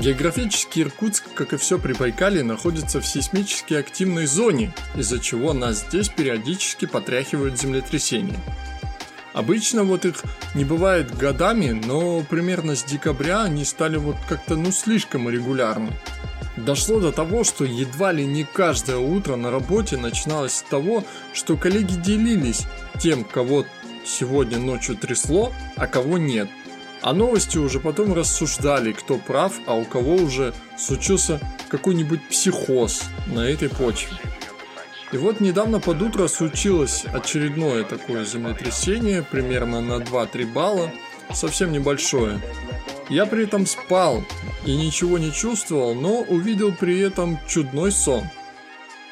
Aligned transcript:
Географически 0.00 0.80
Иркутск, 0.80 1.24
как 1.34 1.52
и 1.52 1.56
все 1.56 1.76
Прибайкалье, 1.76 2.44
находится 2.44 3.00
в 3.00 3.06
сейсмически 3.06 3.74
активной 3.74 4.26
зоне, 4.26 4.72
из-за 4.94 5.18
чего 5.18 5.52
нас 5.52 5.80
здесь 5.88 6.08
периодически 6.08 6.86
потряхивают 6.86 7.58
землетрясения. 7.58 8.38
Обычно 9.32 9.82
вот 9.82 10.04
их 10.04 10.22
не 10.54 10.64
бывает 10.64 11.16
годами, 11.16 11.70
но 11.70 12.22
примерно 12.22 12.76
с 12.76 12.84
декабря 12.84 13.42
они 13.42 13.64
стали 13.64 13.96
вот 13.96 14.16
как-то 14.28 14.54
ну 14.54 14.70
слишком 14.70 15.28
регулярны. 15.28 15.90
Дошло 16.56 17.00
до 17.00 17.10
того, 17.10 17.42
что 17.42 17.64
едва 17.64 18.12
ли 18.12 18.24
не 18.24 18.44
каждое 18.44 18.98
утро 18.98 19.34
на 19.34 19.50
работе 19.50 19.96
начиналось 19.96 20.54
с 20.54 20.62
того, 20.62 21.04
что 21.32 21.56
коллеги 21.56 21.94
делились 21.94 22.66
тем, 23.00 23.24
кого 23.24 23.64
сегодня 24.04 24.58
ночью 24.58 24.96
трясло, 24.96 25.52
а 25.76 25.88
кого 25.88 26.18
нет. 26.18 26.48
А 27.00 27.12
новости 27.12 27.58
уже 27.58 27.80
потом 27.80 28.12
рассуждали, 28.12 28.92
кто 28.92 29.18
прав, 29.18 29.52
а 29.66 29.74
у 29.74 29.84
кого 29.84 30.16
уже 30.16 30.52
случился 30.76 31.40
какой-нибудь 31.68 32.28
психоз 32.28 33.04
на 33.26 33.40
этой 33.40 33.68
почве. 33.68 34.16
И 35.12 35.16
вот 35.16 35.40
недавно 35.40 35.80
под 35.80 36.02
утро 36.02 36.28
случилось 36.28 37.04
очередное 37.06 37.84
такое 37.84 38.24
землетрясение, 38.24 39.22
примерно 39.22 39.80
на 39.80 40.02
2-3 40.02 40.52
балла, 40.52 40.90
совсем 41.32 41.72
небольшое. 41.72 42.40
Я 43.08 43.24
при 43.24 43.44
этом 43.44 43.64
спал 43.64 44.24
и 44.66 44.76
ничего 44.76 45.16
не 45.18 45.32
чувствовал, 45.32 45.94
но 45.94 46.20
увидел 46.20 46.72
при 46.72 47.00
этом 47.00 47.38
чудной 47.48 47.90
сон. 47.90 48.24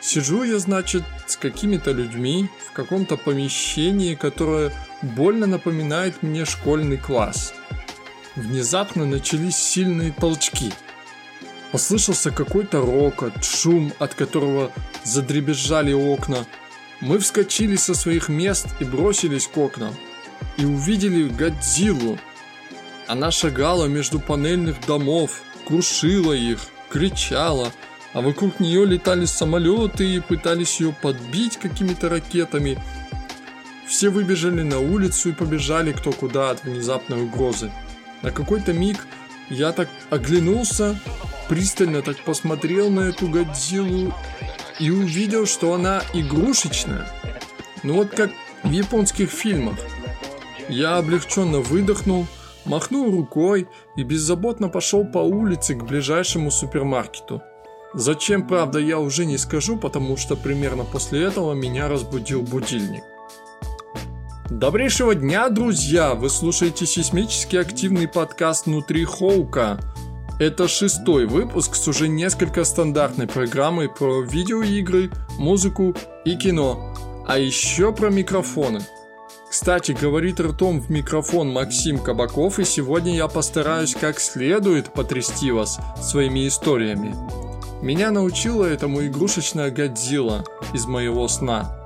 Сижу 0.02 0.42
я, 0.42 0.58
значит, 0.58 1.02
с 1.26 1.36
какими-то 1.36 1.92
людьми 1.92 2.50
в 2.68 2.72
каком-то 2.72 3.16
помещении, 3.16 4.14
которое 4.14 4.72
больно 5.00 5.46
напоминает 5.46 6.22
мне 6.22 6.44
школьный 6.44 6.98
класс. 6.98 7.54
Внезапно 8.36 9.06
начались 9.06 9.56
сильные 9.56 10.12
толчки. 10.12 10.70
Послышался 11.72 12.30
какой-то 12.30 12.82
рокот, 12.82 13.42
шум, 13.42 13.92
от 13.98 14.14
которого 14.14 14.70
задребезжали 15.04 15.92
окна. 15.92 16.46
Мы 17.00 17.18
вскочили 17.18 17.76
со 17.76 17.94
своих 17.94 18.28
мест 18.28 18.66
и 18.78 18.84
бросились 18.84 19.46
к 19.46 19.56
окнам. 19.56 19.94
И 20.58 20.66
увидели 20.66 21.28
Годзиллу, 21.28 22.18
она 23.06 23.30
шагала 23.30 23.86
между 23.86 24.20
панельных 24.20 24.84
домов, 24.86 25.42
крушила 25.66 26.32
их, 26.32 26.58
кричала, 26.90 27.72
а 28.12 28.20
вокруг 28.20 28.60
нее 28.60 28.84
летали 28.84 29.24
самолеты 29.24 30.04
и 30.04 30.20
пытались 30.20 30.80
ее 30.80 30.92
подбить 30.92 31.56
какими-то 31.56 32.08
ракетами. 32.10 32.78
Все 33.86 34.10
выбежали 34.10 34.62
на 34.62 34.80
улицу 34.80 35.30
и 35.30 35.32
побежали 35.32 35.92
кто 35.92 36.12
куда 36.12 36.50
от 36.50 36.64
внезапной 36.64 37.22
угрозы. 37.22 37.70
На 38.22 38.30
какой-то 38.30 38.72
миг 38.72 39.06
я 39.48 39.72
так 39.72 39.88
оглянулся, 40.10 40.98
пристально 41.48 42.02
так 42.02 42.18
посмотрел 42.24 42.90
на 42.90 43.00
эту 43.00 43.28
Годзиллу 43.28 44.12
и 44.80 44.90
увидел, 44.90 45.46
что 45.46 45.74
она 45.74 46.02
игрушечная. 46.12 47.08
Ну 47.82 47.94
вот 47.94 48.10
как 48.10 48.30
в 48.62 48.70
японских 48.70 49.30
фильмах. 49.30 49.78
Я 50.68 50.96
облегченно 50.96 51.60
выдохнул, 51.60 52.26
махнул 52.64 53.10
рукой 53.10 53.68
и 53.96 54.02
беззаботно 54.02 54.68
пошел 54.68 55.04
по 55.04 55.18
улице 55.18 55.74
к 55.74 55.84
ближайшему 55.84 56.50
супермаркету. 56.50 57.42
Зачем, 57.94 58.46
правда, 58.46 58.78
я 58.78 58.98
уже 58.98 59.24
не 59.24 59.38
скажу, 59.38 59.76
потому 59.76 60.16
что 60.16 60.36
примерно 60.36 60.84
после 60.84 61.22
этого 61.22 61.54
меня 61.54 61.88
разбудил 61.88 62.42
будильник. 62.42 63.04
Добрейшего 64.50 65.14
дня, 65.14 65.48
друзья! 65.48 66.14
Вы 66.14 66.30
слушаете 66.30 66.86
сейсмически 66.86 67.56
активный 67.56 68.06
подкаст 68.06 68.66
«Внутри 68.66 69.04
Хоука». 69.04 69.80
Это 70.38 70.68
шестой 70.68 71.26
выпуск 71.26 71.74
с 71.74 71.88
уже 71.88 72.08
несколько 72.08 72.64
стандартной 72.64 73.26
программой 73.26 73.88
про 73.88 74.22
видеоигры, 74.22 75.10
музыку 75.38 75.94
и 76.24 76.36
кино, 76.36 76.94
а 77.26 77.38
еще 77.38 77.92
про 77.92 78.10
микрофоны– 78.10 78.80
кстати, 79.48 79.92
говорит 79.92 80.40
ртом 80.40 80.80
в 80.80 80.90
микрофон 80.90 81.50
Максим 81.50 81.98
Кабаков, 81.98 82.58
и 82.58 82.64
сегодня 82.64 83.14
я 83.14 83.28
постараюсь 83.28 83.94
как 83.94 84.18
следует 84.18 84.92
потрясти 84.92 85.50
вас 85.50 85.78
своими 86.02 86.48
историями. 86.48 87.14
Меня 87.80 88.10
научила 88.10 88.64
этому 88.64 89.06
игрушечная 89.06 89.70
Годзилла 89.70 90.44
из 90.74 90.86
моего 90.86 91.26
сна. 91.28 91.85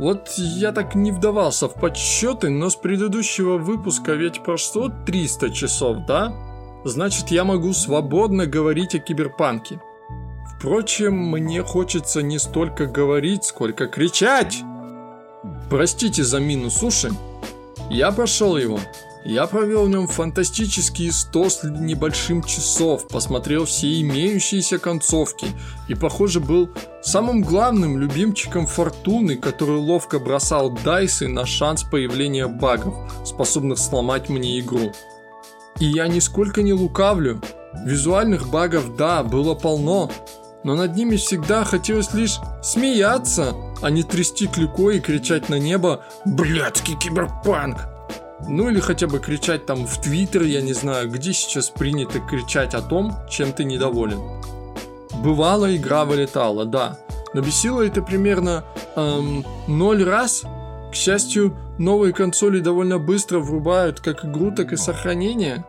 Вот 0.00 0.30
я 0.38 0.72
так 0.72 0.94
не 0.94 1.12
вдавался 1.12 1.68
в 1.68 1.74
подсчеты, 1.74 2.48
но 2.48 2.70
с 2.70 2.74
предыдущего 2.74 3.58
выпуска 3.58 4.14
ведь 4.14 4.42
прошло 4.42 4.90
300 5.04 5.50
часов, 5.50 6.06
да? 6.08 6.32
Значит, 6.86 7.30
я 7.30 7.44
могу 7.44 7.74
свободно 7.74 8.46
говорить 8.46 8.94
о 8.94 8.98
киберпанке. 8.98 9.78
Впрочем, 10.56 11.14
мне 11.14 11.62
хочется 11.62 12.22
не 12.22 12.38
столько 12.38 12.86
говорить, 12.86 13.44
сколько 13.44 13.88
кричать. 13.88 14.62
Простите 15.68 16.24
за 16.24 16.40
минус 16.40 16.82
уши. 16.82 17.10
Я 17.90 18.10
прошел 18.10 18.56
его. 18.56 18.80
Я 19.24 19.46
провел 19.46 19.84
в 19.84 19.90
нем 19.90 20.06
фантастические 20.06 21.12
100 21.12 21.50
с 21.50 21.62
небольшим 21.64 22.42
часов, 22.42 23.06
посмотрел 23.06 23.66
все 23.66 24.00
имеющиеся 24.00 24.78
концовки 24.78 25.48
и, 25.88 25.94
похоже, 25.94 26.40
был 26.40 26.70
самым 27.02 27.42
главным 27.42 27.98
любимчиком 27.98 28.66
Фортуны, 28.66 29.36
который 29.36 29.76
ловко 29.76 30.18
бросал 30.18 30.70
дайсы 30.70 31.28
на 31.28 31.44
шанс 31.44 31.82
появления 31.82 32.46
багов, 32.46 32.94
способных 33.26 33.78
сломать 33.78 34.30
мне 34.30 34.58
игру. 34.58 34.92
И 35.78 35.84
я 35.84 36.08
нисколько 36.08 36.62
не 36.62 36.72
лукавлю. 36.72 37.42
Визуальных 37.84 38.48
багов, 38.48 38.96
да, 38.96 39.22
было 39.22 39.54
полно, 39.54 40.10
но 40.64 40.74
над 40.74 40.96
ними 40.96 41.16
всегда 41.16 41.64
хотелось 41.64 42.14
лишь 42.14 42.38
смеяться, 42.62 43.54
а 43.82 43.90
не 43.90 44.02
трясти 44.02 44.46
клюкой 44.46 44.96
и 44.96 45.00
кричать 45.00 45.50
на 45.50 45.58
небо 45.58 46.04
«Блядский 46.24 46.96
киберпанк!» 46.96 47.99
Ну 48.48 48.68
или 48.68 48.80
хотя 48.80 49.06
бы 49.06 49.18
кричать 49.18 49.66
там 49.66 49.86
в 49.86 50.00
Твиттер, 50.00 50.42
я 50.42 50.62
не 50.62 50.72
знаю, 50.72 51.10
где 51.10 51.32
сейчас 51.32 51.70
принято 51.70 52.20
кричать 52.20 52.74
о 52.74 52.82
том, 52.82 53.14
чем 53.28 53.52
ты 53.52 53.64
недоволен. 53.64 54.20
Бывало, 55.22 55.74
игра 55.74 56.04
вылетала, 56.04 56.64
да. 56.64 56.98
Но 57.34 57.42
бесило 57.42 57.82
это 57.82 58.02
примерно 58.02 58.64
эм, 58.96 59.44
ноль 59.68 60.02
раз. 60.02 60.44
К 60.90 60.94
счастью, 60.94 61.56
новые 61.78 62.12
консоли 62.12 62.60
довольно 62.60 62.98
быстро 62.98 63.38
врубают 63.38 64.00
как 64.00 64.24
игру, 64.24 64.50
так 64.50 64.72
и 64.72 64.76
сохранение. 64.76 65.64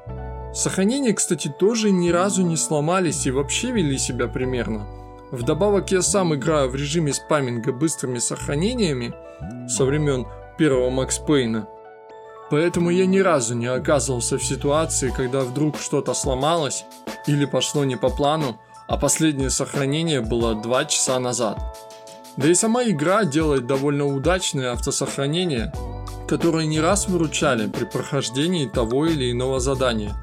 Сохранения, 0.54 1.14
кстати, 1.14 1.54
тоже 1.60 1.92
ни 1.92 2.10
разу 2.10 2.44
не 2.44 2.58
сломались 2.58 3.28
и 3.28 3.32
вообще 3.32 3.72
вели 3.72 3.98
себя 3.98 4.28
примерно. 4.28 4.88
Вдобавок 5.32 5.92
я 5.92 6.02
сам 6.02 6.36
играю 6.36 6.70
в 6.70 6.76
режиме 6.76 7.14
спаминга 7.14 7.72
быстрыми 7.72 8.20
сохранениями 8.20 9.14
со 9.70 9.86
времен 9.86 10.28
первого 10.58 10.90
Макс 10.90 11.20
Пейна. 11.20 11.68
Поэтому 12.52 12.90
я 12.90 13.06
ни 13.06 13.20
разу 13.20 13.56
не 13.56 13.68
оказывался 13.68 14.38
в 14.38 14.44
ситуации, 14.44 15.10
когда 15.16 15.40
вдруг 15.40 15.80
что-то 15.80 16.14
сломалось 16.14 16.84
или 17.26 17.46
пошло 17.46 17.86
не 17.86 17.96
по 17.96 18.10
плану, 18.10 18.60
а 18.90 18.98
последнее 18.98 19.50
сохранение 19.50 20.20
было 20.20 20.54
2 20.54 20.86
часа 20.86 21.18
назад. 21.20 21.58
Да 22.36 22.50
и 22.50 22.54
сама 22.54 22.84
игра 22.84 23.24
делает 23.24 23.68
довольно 23.68 24.06
удачные 24.06 24.68
автосохранения, 24.72 25.74
которые 26.28 26.68
не 26.68 26.82
раз 26.82 27.08
выручали 27.08 27.68
при 27.68 27.86
прохождении 27.86 28.68
того 28.68 29.06
или 29.06 29.32
иного 29.32 29.62
задания. 29.62 30.14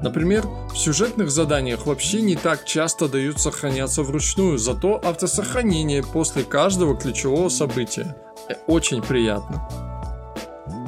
Например, 0.00 0.46
в 0.72 0.76
сюжетных 0.76 1.30
заданиях 1.30 1.86
вообще 1.86 2.20
не 2.20 2.36
так 2.36 2.66
часто 2.66 3.08
дают 3.08 3.40
сохраняться 3.40 4.02
вручную, 4.02 4.58
зато 4.58 5.00
автосохранение 5.02 6.02
после 6.02 6.44
каждого 6.44 6.94
ключевого 6.94 7.48
события. 7.48 8.16
Э, 8.50 8.54
очень 8.66 9.00
приятно. 9.00 9.89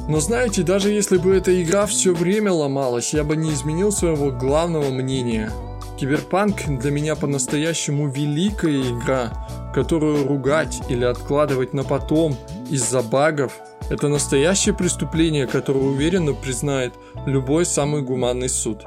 Но 0.08 0.18
знаете, 0.18 0.62
даже 0.62 0.90
если 0.90 1.16
бы 1.16 1.34
эта 1.36 1.62
игра 1.62 1.86
все 1.86 2.12
время 2.12 2.52
ломалась, 2.52 3.14
я 3.14 3.22
бы 3.22 3.36
не 3.36 3.52
изменил 3.52 3.92
своего 3.92 4.30
главного 4.30 4.90
мнения. 4.90 5.50
Киберпанк 5.98 6.66
для 6.66 6.90
меня 6.90 7.14
по-настоящему 7.14 8.08
великая 8.08 8.80
игра, 8.80 9.32
которую 9.72 10.26
ругать 10.26 10.82
или 10.88 11.04
откладывать 11.04 11.72
на 11.72 11.84
потом 11.84 12.36
из-за 12.68 13.02
багов– 13.02 13.52
это 13.90 14.08
настоящее 14.08 14.74
преступление, 14.74 15.46
которое 15.46 15.80
уверенно 15.80 16.34
признает 16.34 16.94
любой 17.26 17.64
самый 17.64 18.02
гуманный 18.02 18.48
суд. 18.48 18.84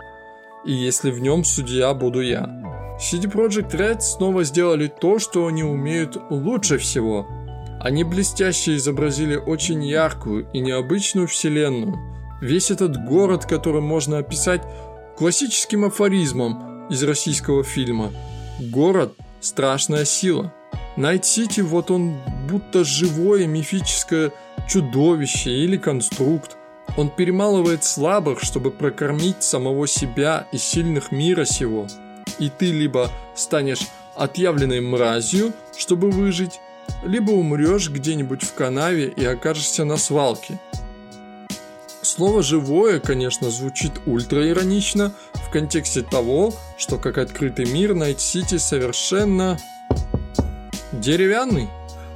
И 0.65 0.73
если 0.73 1.11
в 1.11 1.19
нем 1.19 1.45
судья 1.45 1.93
буду 1.93 2.21
я. 2.21 2.49
CD 2.99 3.31
Projekt 3.31 3.71
Red 3.71 4.01
снова 4.01 4.43
сделали 4.43 4.87
то, 4.87 5.19
что 5.19 5.47
они 5.47 5.63
умеют 5.63 6.17
лучше 6.29 6.77
всего– 6.77 7.25
они 7.85 8.03
блестяще 8.03 8.77
изобразили 8.77 9.35
очень 9.35 9.85
яркую 9.85 10.47
и 10.53 10.59
необычную 10.59 11.27
вселенную. 11.27 11.95
Весь 12.41 12.71
этот 12.71 12.97
город, 13.05 13.45
который 13.45 13.79
можно 13.79 14.17
описать 14.17 14.63
классическим 15.15 15.85
афоризмом 15.85 16.87
из 16.89 17.03
российского 17.03 17.63
фильма. 17.63 18.11
Город– 18.59 19.13
страшная 19.39 20.03
сила. 20.03 20.51
Найт-Сити 20.97 21.61
вот 21.61 21.91
он 21.91 22.15
будто 22.49 22.83
живое 22.83 23.45
мифическое 23.45 24.31
чудовище 24.67 25.51
или 25.51 25.77
конструкт. 25.77 26.57
Он 26.97 27.11
перемалывает 27.11 27.83
слабых, 27.83 28.41
чтобы 28.41 28.71
прокормить 28.71 29.43
самого 29.43 29.87
себя 29.87 30.47
и 30.51 30.57
сильных 30.57 31.11
мира 31.11 31.45
сего. 31.45 31.85
И 32.39 32.49
ты 32.49 32.71
либо 32.71 33.11
станешь 33.35 33.85
отъявленной 34.15 34.81
мразью, 34.81 35.53
чтобы 35.77 36.09
выжить, 36.09 36.59
либо 37.03 37.31
умрешь 37.31 37.89
где-нибудь 37.89 38.43
в 38.43 38.53
канаве 38.53 39.07
и 39.07 39.25
окажешься 39.25 39.85
на 39.85 39.97
свалке. 39.97 40.59
Слово 42.01 42.43
«живое», 42.43 42.99
конечно, 42.99 43.49
звучит 43.49 43.93
ультра-иронично 44.05 45.11
в 45.33 45.49
контексте 45.49 46.01
того, 46.01 46.53
что 46.77 46.97
как 46.97 47.17
открытый 47.17 47.65
мир 47.65 47.95
Найт-Сити 47.95 48.57
совершенно 48.57 49.57
деревянный, 50.91 51.67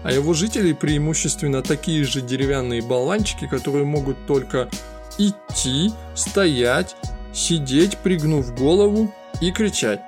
а 0.03 0.11
его 0.11 0.33
жители 0.33 0.73
преимущественно 0.73 1.61
такие 1.61 2.03
же 2.03 2.21
деревянные 2.21 2.81
болванчики, 2.81 3.47
которые 3.47 3.83
могут 3.83 4.25
только 4.27 4.69
идти, 5.17 5.91
стоять, 6.15 6.95
сидеть, 7.33 7.97
пригнув 7.97 8.55
голову 8.55 9.13
и 9.41 9.51
кричать. 9.51 10.01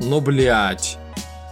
Но, 0.00 0.20
блять, 0.20 0.98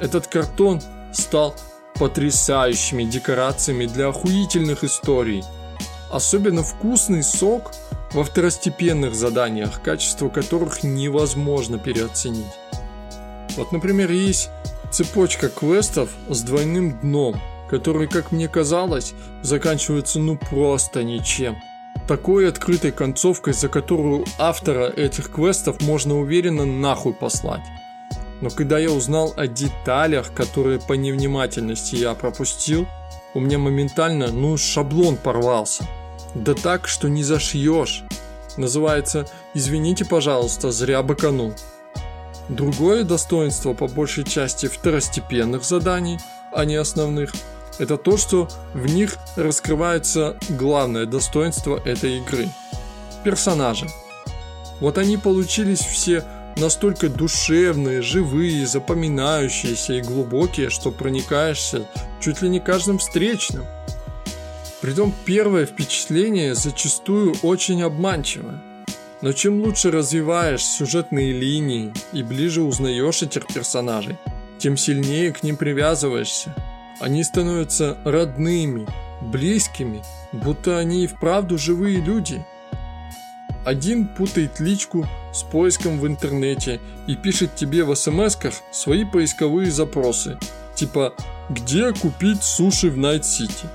этот 0.00 0.26
картон 0.26 0.80
стал 1.12 1.54
потрясающими 2.02 3.04
декорациями 3.04 3.86
для 3.86 4.08
охуительных 4.08 4.82
историй. 4.82 5.44
Особенно 6.10 6.64
вкусный 6.64 7.22
сок 7.22 7.70
во 8.12 8.24
второстепенных 8.24 9.14
заданиях, 9.14 9.80
качество 9.80 10.28
которых 10.28 10.82
невозможно 10.82 11.78
переоценить. 11.78 12.58
Вот, 13.56 13.70
например, 13.70 14.10
есть 14.10 14.50
цепочка 14.90 15.48
квестов 15.48 16.10
с 16.28 16.42
двойным 16.42 16.98
дном, 16.98 17.40
которые, 17.70 18.08
как 18.08 18.32
мне 18.32 18.48
казалось, 18.48 19.14
заканчиваются 19.42 20.18
ну 20.18 20.36
просто 20.36 21.04
ничем. 21.04 21.56
Такой 22.08 22.48
открытой 22.48 22.90
концовкой, 22.90 23.52
за 23.52 23.68
которую 23.68 24.24
автора 24.40 24.88
этих 24.88 25.30
квестов 25.30 25.80
можно 25.82 26.18
уверенно 26.18 26.66
нахуй 26.66 27.14
послать. 27.14 27.62
Но 28.42 28.50
когда 28.50 28.78
я 28.78 28.90
узнал 28.90 29.32
о 29.36 29.46
деталях, 29.46 30.34
которые 30.34 30.80
по 30.80 30.94
невнимательности 30.94 31.94
я 31.94 32.12
пропустил, 32.14 32.86
у 33.34 33.40
меня 33.40 33.56
моментально, 33.58 34.32
ну, 34.32 34.58
шаблон 34.58 35.16
порвался. 35.16 35.84
Да 36.34 36.54
так, 36.54 36.88
что 36.88 37.08
не 37.08 37.22
зашьешь. 37.22 38.02
Называется 38.56 39.26
«Извините, 39.54 40.04
пожалуйста, 40.04 40.72
зря 40.72 41.02
быканул». 41.04 41.54
Другое 42.48 43.04
достоинство 43.04 43.74
по 43.74 43.86
большей 43.86 44.24
части 44.24 44.66
второстепенных 44.66 45.64
заданий, 45.64 46.18
а 46.52 46.64
не 46.64 46.74
основных, 46.74 47.32
это 47.78 47.96
то, 47.96 48.16
что 48.16 48.48
в 48.74 48.92
них 48.92 49.16
раскрывается 49.36 50.36
главное 50.50 51.06
достоинство 51.06 51.80
этой 51.84 52.18
игры– 52.18 52.48
персонажи. 53.24 53.86
Вот 54.80 54.98
они 54.98 55.16
получились 55.16 55.80
все 55.80 56.24
настолько 56.56 57.08
душевные, 57.08 58.02
живые, 58.02 58.66
запоминающиеся 58.66 59.94
и 59.94 60.02
глубокие, 60.02 60.70
что 60.70 60.90
проникаешься 60.90 61.86
чуть 62.20 62.42
ли 62.42 62.48
не 62.48 62.60
каждым 62.60 62.98
встречным. 62.98 63.64
Притом 64.80 65.14
первое 65.24 65.66
впечатление 65.66 66.54
зачастую 66.54 67.34
очень 67.42 67.82
обманчивое. 67.82 68.62
Но 69.20 69.32
чем 69.32 69.62
лучше 69.62 69.92
развиваешь 69.92 70.64
сюжетные 70.64 71.32
линии 71.32 71.92
и 72.12 72.24
ближе 72.24 72.62
узнаешь 72.62 73.22
этих 73.22 73.46
персонажей, 73.46 74.18
тем 74.58 74.76
сильнее 74.76 75.32
к 75.32 75.44
ним 75.44 75.56
привязываешься. 75.56 76.54
Они 77.00 77.22
становятся 77.22 77.98
родными, 78.04 78.86
близкими, 79.20 80.02
будто 80.32 80.78
они 80.78 81.04
и 81.04 81.06
вправду 81.06 81.58
живые 81.58 82.00
люди– 82.00 82.44
один 83.64 84.06
путает 84.06 84.60
личку 84.60 85.06
с 85.32 85.42
поиском 85.42 85.98
в 85.98 86.06
интернете 86.06 86.80
и 87.06 87.16
пишет 87.16 87.54
тебе 87.54 87.84
в 87.84 87.94
смс-ках 87.94 88.54
свои 88.72 89.04
поисковые 89.04 89.70
запросы, 89.70 90.38
типа 90.74 91.14
«Где 91.48 91.92
купить 91.92 92.42
суши 92.42 92.90
в 92.90 92.96
Найт-Сити?». 92.96 93.66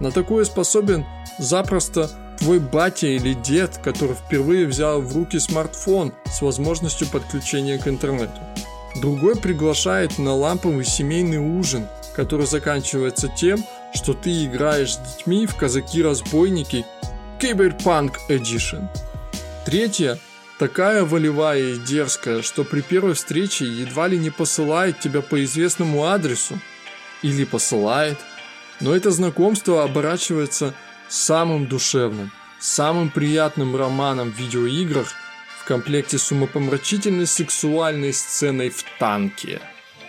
На 0.00 0.10
такое 0.10 0.44
способен 0.44 1.06
запросто 1.38 2.10
твой 2.38 2.58
батя 2.58 3.06
или 3.06 3.34
дед, 3.34 3.78
который 3.82 4.14
впервые 4.14 4.66
взял 4.66 5.00
в 5.00 5.14
руки 5.16 5.38
смартфон 5.38 6.12
с 6.26 6.42
возможностью 6.42 7.06
подключения 7.08 7.78
к 7.78 7.88
интернету. 7.88 8.40
Другой 9.00 9.36
приглашает 9.36 10.18
на 10.18 10.34
ламповый 10.34 10.84
семейный 10.84 11.38
ужин, 11.38 11.86
который 12.14 12.46
заканчивается 12.46 13.28
тем, 13.28 13.64
что 13.94 14.14
ты 14.14 14.44
играешь 14.44 14.94
с 14.94 14.98
детьми 14.98 15.46
в 15.46 15.54
казаки-разбойники 15.54 16.84
Cyberpunk 17.38 18.14
Edition. 18.28 18.88
Третья 19.66 20.20
такая 20.60 21.02
волевая 21.02 21.72
и 21.72 21.76
дерзкая, 21.76 22.42
что 22.42 22.62
при 22.62 22.82
первой 22.82 23.14
встрече 23.14 23.64
едва 23.64 24.06
ли 24.06 24.16
не 24.16 24.30
посылает 24.30 25.00
тебя 25.00 25.22
по 25.22 25.42
известному 25.42 26.04
адресу. 26.04 26.60
Или 27.22 27.42
посылает. 27.42 28.16
Но 28.78 28.94
это 28.94 29.10
знакомство 29.10 29.82
оборачивается 29.82 30.72
самым 31.08 31.66
душевным, 31.66 32.30
самым 32.60 33.10
приятным 33.10 33.74
романом 33.74 34.30
в 34.30 34.38
видеоиграх 34.38 35.08
в 35.60 35.64
комплекте 35.64 36.16
с 36.16 36.30
умопомрачительной 36.30 37.26
сексуальной 37.26 38.12
сценой 38.12 38.70
в 38.70 38.84
танке. 39.00 39.60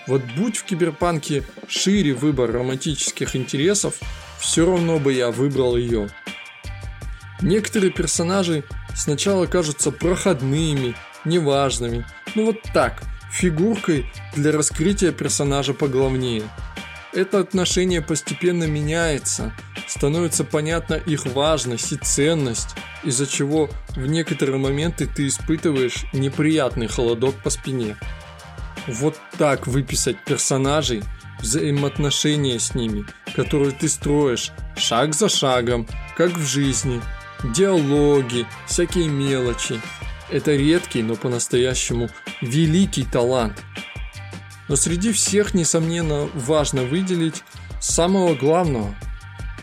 Вот 0.05 0.21
будь 0.37 0.57
в 0.57 0.65
киберпанке 0.65 1.43
шире 1.67 2.13
выбор 2.13 2.51
романтических 2.51 3.35
интересов, 3.35 3.95
все 4.39 4.67
равно 4.67 4.99
бы 4.99 5.13
я 5.13 5.31
выбрал 5.31 5.77
ее. 5.77 6.09
Некоторые 7.41 7.91
персонажи 7.91 8.63
сначала 8.95 9.45
кажутся 9.45 9.91
проходными, 9.91 10.95
неважными, 11.25 12.05
ну 12.35 12.47
вот 12.47 12.61
так, 12.73 13.01
фигуркой 13.31 14.11
для 14.35 14.51
раскрытия 14.51 15.11
персонажа 15.11 15.73
поглавнее. 15.73 16.43
Это 17.13 17.39
отношение 17.39 18.01
постепенно 18.01 18.65
меняется, 18.65 19.53
становится 19.87 20.43
понятна 20.43 20.95
их 20.95 21.25
важность 21.25 21.91
и 21.91 21.97
ценность, 21.97 22.75
из-за 23.03 23.25
чего 23.25 23.69
в 23.95 24.05
некоторые 24.05 24.57
моменты 24.57 25.07
ты 25.07 25.27
испытываешь 25.27 26.05
неприятный 26.13 26.87
холодок 26.87 27.35
по 27.43 27.49
спине. 27.49 27.97
Вот 28.87 29.19
так 29.37 29.67
выписать 29.67 30.23
персонажей, 30.23 31.03
взаимоотношения 31.39 32.59
с 32.59 32.73
ними, 32.73 33.05
которые 33.35 33.71
ты 33.71 33.89
строишь 33.89 34.51
шаг 34.75 35.13
за 35.13 35.29
шагом, 35.29 35.87
как 36.15 36.31
в 36.31 36.45
жизни– 36.45 37.01
диалоги, 37.43 38.45
всякие 38.67 39.07
мелочи. 39.07 39.79
Это 40.29 40.55
редкий, 40.55 41.03
но 41.03 41.15
по-настоящему 41.15 42.09
великий 42.41 43.03
талант. 43.03 43.63
Но 44.67 44.75
среди 44.75 45.13
всех, 45.13 45.53
несомненно, 45.53 46.29
важно 46.33 46.83
выделить 46.83 47.43
самого 47.79 48.35
главного. 48.35 48.93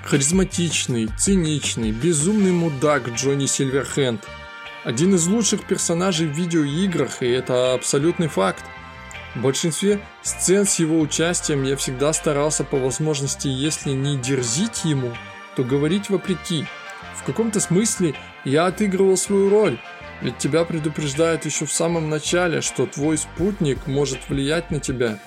Харизматичный, 0.04 1.08
циничный, 1.18 1.90
безумный 1.90 2.52
мудак 2.52 3.08
Джонни 3.10 3.46
Сильверхенд. 3.46 4.22
Один 4.84 5.14
из 5.14 5.26
лучших 5.26 5.66
персонажей 5.66 6.26
в 6.26 6.32
видеоиграх, 6.32 7.22
и 7.22 7.26
это 7.26 7.74
абсолютный 7.74 8.28
факт. 8.28 8.64
В 9.34 9.40
большинстве 9.40 10.00
сцен 10.22 10.66
с 10.66 10.78
его 10.78 11.00
участием 11.00 11.64
я 11.64 11.76
всегда 11.76 12.12
старался 12.12 12.64
по 12.64 12.76
возможности, 12.78 13.48
если 13.48 13.90
не 13.90 14.16
дерзить 14.16 14.84
ему, 14.84 15.12
то 15.56 15.64
говорить 15.64 16.08
вопреки– 16.08 16.66
в 17.14 17.24
каком-то 17.24 17.60
смысле 17.60 18.14
я 18.44 18.66
отыгрывал 18.66 19.16
свою 19.16 19.48
роль, 19.48 19.78
ведь 20.20 20.38
тебя 20.38 20.64
предупреждают 20.64 21.44
еще 21.44 21.66
в 21.66 21.72
самом 21.72 22.08
начале, 22.08 22.60
что 22.60 22.86
твой 22.86 23.18
спутник 23.18 23.86
может 23.86 24.28
влиять 24.28 24.70
на 24.70 24.80
тебя. 24.80 25.18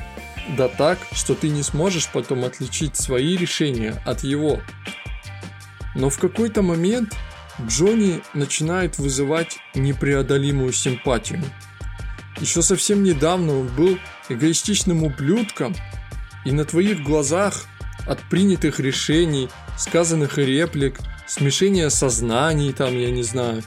Да 0.58 0.68
так, 0.70 0.98
что 1.12 1.36
ты 1.36 1.50
не 1.50 1.64
сможешь 1.64 2.10
потом 2.10 2.46
отличить 2.46 2.96
свои 2.96 3.36
решения 3.36 4.02
от 4.06 4.24
его. 4.24 4.60
Но 5.96 6.10
в 6.10 6.20
какой-то 6.20 6.62
момент 6.62 7.16
Джонни 7.66 8.22
начинает 8.34 8.98
вызывать 8.98 9.58
непреодолимую 9.76 10.72
симпатию. 10.72 11.44
Еще 12.40 12.62
совсем 12.62 13.04
недавно 13.04 13.60
он 13.60 13.68
был 13.68 13.98
эгоистичным 14.30 15.04
ублюдком, 15.04 15.76
и 16.46 16.52
на 16.52 16.66
твоих 16.66 17.02
глазах 17.02 17.66
от 18.06 18.20
принятых 18.30 18.80
решений, 18.80 19.50
сказанных 19.78 20.38
реплик– 20.38 21.00
смешение 21.28 21.90
сознаний, 21.90 22.74
там, 22.74 22.98
я 22.98 23.12
не 23.12 23.24
знаю. 23.24 23.64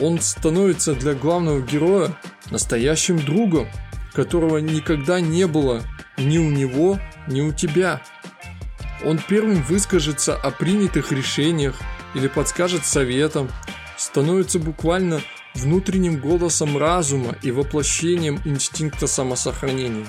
Он 0.00 0.20
становится 0.20 0.94
для 0.94 1.14
главного 1.14 1.60
героя 1.60 2.16
настоящим 2.50 3.18
другом, 3.18 3.66
которого 4.12 4.58
никогда 4.58 5.20
не 5.20 5.46
было 5.46 5.82
ни 6.16 6.38
у 6.38 6.50
него, 6.50 6.98
ни 7.26 7.40
у 7.40 7.52
тебя. 7.52 8.00
Он 9.04 9.18
первым 9.18 9.62
выскажется 9.62 10.34
о 10.34 10.50
принятых 10.50 11.12
решениях 11.12 11.76
или 12.14 12.28
подскажет 12.28 12.84
советам, 12.84 13.48
становится 13.96 14.58
буквально 14.58 15.20
внутренним 15.54 16.20
голосом 16.20 16.76
разума 16.78 17.36
и 17.42 17.50
воплощением 17.50 18.40
инстинкта 18.44 19.06
самосохранения. 19.06 20.06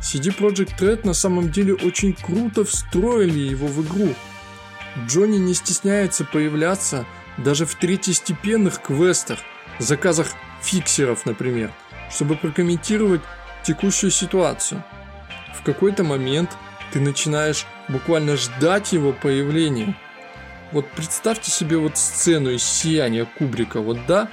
CD 0.00 0.34
Projekt 0.36 0.78
Red 0.80 1.06
на 1.06 1.14
самом 1.14 1.50
деле 1.50 1.74
очень 1.74 2.14
круто 2.14 2.64
встроили 2.64 3.38
его 3.38 3.66
в 3.66 3.82
игру. 3.86 4.14
Джонни 5.06 5.38
не 5.38 5.54
стесняется 5.54 6.24
появляться 6.24 7.06
даже 7.36 7.66
в 7.66 7.74
третьестепенных 7.74 8.82
квестах, 8.82 9.38
заказах 9.78 10.28
фиксеров, 10.62 11.26
например, 11.26 11.72
чтобы 12.10 12.36
прокомментировать 12.36 13.22
текущую 13.62 14.10
ситуацию. 14.10 14.82
В 15.58 15.62
какой-то 15.62 16.04
момент 16.04 16.50
ты 16.92 17.00
начинаешь 17.00 17.66
буквально 17.88 18.36
ждать 18.36 18.92
его 18.92 19.12
появления. 19.12 19.96
Вот 20.72 20.88
представьте 20.90 21.50
себе 21.50 21.76
вот 21.78 21.96
сцену 21.96 22.50
из 22.50 22.62
«Сияния» 22.62 23.26
Кубрика, 23.38 23.80
вот 23.80 23.98
да? 24.06 24.28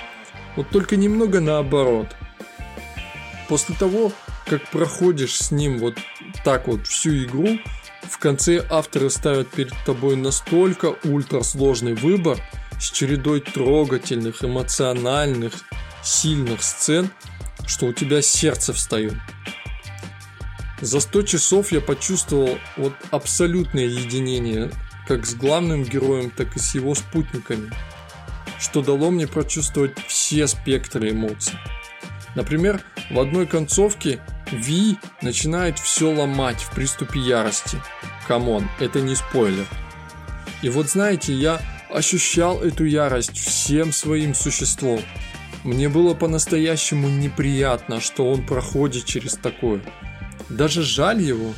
Вот 0.56 0.70
только 0.70 0.96
немного 0.96 1.40
наоборот. 1.40 2.16
После 3.48 3.76
того, 3.76 4.12
как 4.46 4.64
проходишь 4.70 5.38
с 5.38 5.52
ним 5.52 5.78
вот 5.78 5.98
так 6.44 6.68
вот 6.68 6.88
всю 6.88 7.24
игру, 7.24 7.60
в 8.04 8.20
конце 8.20 8.66
авторы 8.70 9.10
ставят 9.10 9.50
перед 9.50 9.74
тобой 9.86 10.16
настолько 10.16 10.96
ультрасложный 11.04 11.94
выбор 11.94 12.38
с 12.80 12.92
чередой 12.92 13.42
трогательных, 13.42 14.44
эмоциональных, 14.44 15.54
сильных 16.04 16.63
сцен, 16.63 17.10
что 17.66 17.88
у 17.88 17.94
тебя 17.94 18.22
сердце 18.22 18.74
встает. 18.74 19.16
За 20.82 21.00
100 21.00 21.24
часов 21.24 21.72
я 21.72 21.82
почувствовал 21.82 22.60
вот 22.77 22.94
абсолютное 23.10 23.86
единение 23.86 24.72
как 25.08 25.25
с 25.25 25.34
главным 25.34 25.84
героем, 25.84 26.30
так 26.30 26.56
и 26.56 26.60
с 26.60 26.75
его 26.75 26.94
спутниками, 26.94 27.72
что 28.60 28.82
дало 28.82 29.10
мне 29.10 29.25
прочувствовать 29.25 29.98
все 30.08 30.48
спектры 30.48 31.12
эмоций. 31.12 31.58
Например, 32.38 32.79
в 33.10 33.20
одной 33.20 33.48
концовке 33.48 34.20
Ви 34.51 34.98
начинает 35.24 35.79
все 35.79 36.13
ломать 36.13 36.62
в 36.62 36.70
приступе 36.70 37.20
ярости. 37.20 37.82
Come 38.27 38.51
on, 38.51 38.70
это 38.79 39.01
не 39.01 39.15
спойлер. 39.15 39.65
И 40.62 40.70
вот 40.70 40.88
знаете, 40.88 41.34
я 41.34 41.60
ощущал 41.89 42.62
эту 42.62 42.86
ярость 42.86 43.39
всем 43.39 43.91
своим 43.91 44.36
существом. 44.36 45.01
Мне 45.63 45.89
было 45.89 46.13
по-настоящему 46.13 47.10
неприятно, 47.10 48.00
что 48.00 48.32
он 48.32 48.46
проходит 48.46 49.06
через 49.06 49.34
такое. 49.34 49.82
Даже 50.48 50.84
жаль 50.84 51.20
его. 51.20 51.56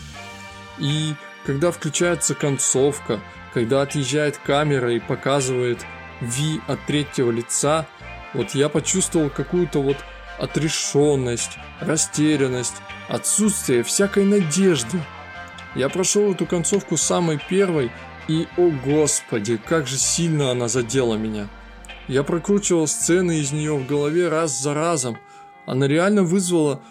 И 0.77 1.13
когда 1.45 1.71
включается 1.71 2.35
концовка, 2.35 3.19
когда 3.53 3.81
отъезжает 3.81 4.37
камера 4.37 4.93
и 4.93 4.99
показывает 5.01 5.79
Ви 6.21 6.61
от 6.67 6.79
третьего 6.85 7.31
лица, 7.31 7.85
вот 8.33 8.51
я 8.51 8.69
почувствовал 8.69 9.29
какую-то 9.29 9.81
вот 9.81 9.97
отрешенность, 10.39 11.57
растерянность, 11.79 12.75
отсутствие 13.07 13.83
всякой 13.83 14.25
надежды. 14.25 14.99
Я 15.75 15.89
прошел 15.89 16.31
эту 16.31 16.45
концовку 16.45 16.97
самой 16.97 17.39
первой, 17.49 17.91
и, 18.27 18.47
о 18.57 18.69
господи, 18.69 19.57
как 19.57 19.87
же 19.87 19.97
сильно 19.97 20.51
она 20.51 20.67
задела 20.67 21.15
меня. 21.15 21.47
Я 22.07 22.23
прокручивал 22.23 22.87
сцены 22.87 23.39
из 23.39 23.51
нее 23.51 23.75
в 23.75 23.87
голове 23.87 24.29
раз 24.29 24.61
за 24.61 24.73
разом. 24.73 25.17
Она 25.65 25.87
реально 25.87 26.23
вызвала 26.23 26.81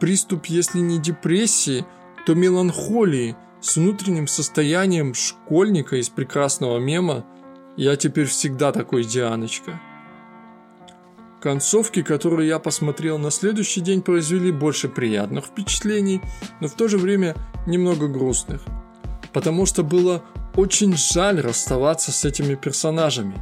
приступ, 0.00 0.46
если 0.46 0.78
не 0.78 0.98
депрессии, 0.98 1.84
то 2.26 2.34
меланхолии 2.34 3.36
с 3.60 3.76
внутренним 3.76 4.26
состоянием 4.26 5.14
школьника 5.14 5.96
из 5.96 6.08
прекрасного 6.08 6.78
мема 6.78 7.24
«Я 7.76 7.96
теперь 7.96 8.26
всегда 8.26 8.72
такой 8.72 9.04
Дианочка». 9.04 9.80
Концовки, 11.42 12.02
которые 12.02 12.46
я 12.46 12.60
посмотрел 12.60 13.18
на 13.18 13.32
следующий 13.32 13.80
день, 13.80 14.00
произвели 14.00 14.52
больше 14.52 14.88
приятных 14.88 15.46
впечатлений, 15.46 16.20
но 16.60 16.68
в 16.68 16.74
то 16.74 16.86
же 16.86 16.98
время 16.98 17.34
немного 17.66 18.06
грустных. 18.06 18.62
Потому 19.32 19.66
что 19.66 19.82
было 19.82 20.22
очень 20.54 20.96
жаль 20.96 21.40
расставаться 21.40 22.12
с 22.12 22.24
этими 22.24 22.54
персонажами. 22.54 23.34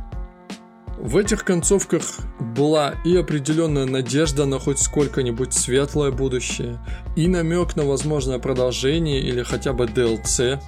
В 0.99 1.19
этих 1.19 1.45
концовках 1.45 2.05
была 2.39 2.95
и 3.05 3.15
определенная 3.17 3.85
надежда 3.85 4.47
на 4.47 4.59
хоть 4.59 4.79
сколько-нибудь 4.79 5.53
светлое 5.53 6.11
будущее, 6.11 6.79
и 7.17 7.29
намек 7.29 7.77
на 7.77 7.85
возможное 7.85 8.39
продолжение 8.39 9.21
или 9.21 9.43
хотя 9.43 9.75
бы 9.75 9.85
DLC. 9.85 10.59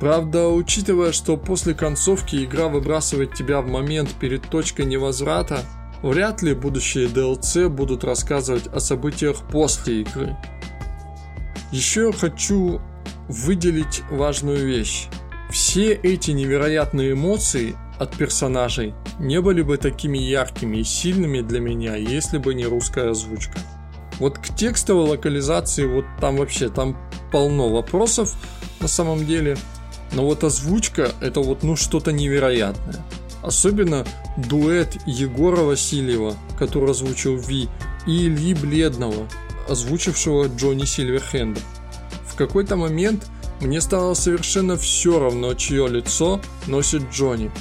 Правда, 0.00 0.48
учитывая, 0.48 1.12
что 1.12 1.36
после 1.36 1.74
концовки 1.74 2.44
игра 2.44 2.68
выбрасывает 2.68 3.34
тебя 3.34 3.60
в 3.60 3.66
момент 3.66 4.10
перед 4.18 4.48
точкой 4.48 4.86
невозврата, 4.86 5.62
Вряд 6.02 6.42
ли 6.42 6.54
будущие 6.54 7.08
DLC 7.08 7.68
будут 7.68 8.04
рассказывать 8.04 8.66
о 8.68 8.80
событиях 8.80 9.38
после 9.50 10.02
игры. 10.02 10.36
Еще 11.72 12.12
хочу 12.12 12.80
выделить 13.28 14.02
важную 14.10 14.66
вещь. 14.66 15.08
Все 15.50 15.92
эти 15.92 16.32
невероятные 16.32 17.12
эмоции 17.12 17.76
от 17.98 18.14
персонажей 18.16 18.94
не 19.18 19.40
были 19.40 19.62
бы 19.62 19.78
такими 19.78 20.18
яркими 20.18 20.78
и 20.78 20.84
сильными 20.84 21.40
для 21.40 21.60
меня, 21.60 21.96
если 21.96 22.38
бы 22.38 22.54
не 22.54 22.66
русская 22.66 23.10
озвучка. 23.10 23.58
Вот 24.18 24.38
к 24.38 24.54
текстовой 24.54 25.08
локализации, 25.08 25.86
вот 25.86 26.04
там 26.20 26.36
вообще, 26.36 26.68
там 26.68 26.96
полно 27.32 27.68
вопросов 27.68 28.34
на 28.80 28.88
самом 28.88 29.26
деле, 29.26 29.56
но 30.12 30.24
вот 30.24 30.44
озвучка 30.44 31.10
это 31.20 31.40
вот 31.40 31.62
ну 31.62 31.76
что-то 31.76 32.12
невероятное. 32.12 33.04
Особенно 33.46 34.04
дуэт 34.36 34.98
Егора 35.06 35.62
Васильева, 35.62 36.34
который 36.58 36.90
озвучил 36.90 37.36
Ви, 37.36 37.68
и 38.04 38.26
Ильи 38.26 38.54
Бледного, 38.54 39.28
озвучившего 39.68 40.48
Джонни 40.48 40.84
Сильверхенда. 40.84 41.60
В 42.26 42.34
какой-то 42.34 42.74
момент 42.74 43.28
мне 43.60 43.80
стало 43.80 44.14
совершенно 44.14 44.76
все 44.76 45.20
равно, 45.20 45.54
чье 45.54 45.86
лицо 45.86 46.40
носит 46.66 47.04
Джонни. 47.12 47.52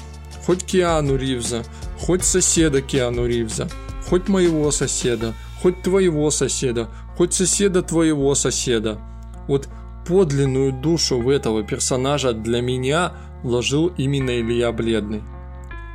Хоть 0.44 0.66
Киану 0.66 1.18
Ривза, 1.18 1.64
хоть 2.00 2.24
соседа 2.24 2.82
Киану 2.82 3.28
Ривза, 3.28 3.70
хоть 4.10 4.28
моего 4.28 4.72
соседа, 4.72 5.36
хоть 5.62 5.84
твоего 5.84 6.32
соседа, 6.32 6.90
хоть 7.16 7.34
соседа 7.34 7.84
твоего 7.84 8.34
соседа. 8.34 9.00
Вот 9.48 9.70
подлинную 10.08 10.74
душу 10.74 11.20
в 11.20 11.30
этого 11.30 11.62
персонажа 11.62 12.34
для 12.34 12.62
меня 12.62 13.14
вложил 13.44 13.94
именно 13.98 14.32
Илья 14.32 14.72
Бледный. 14.72 15.22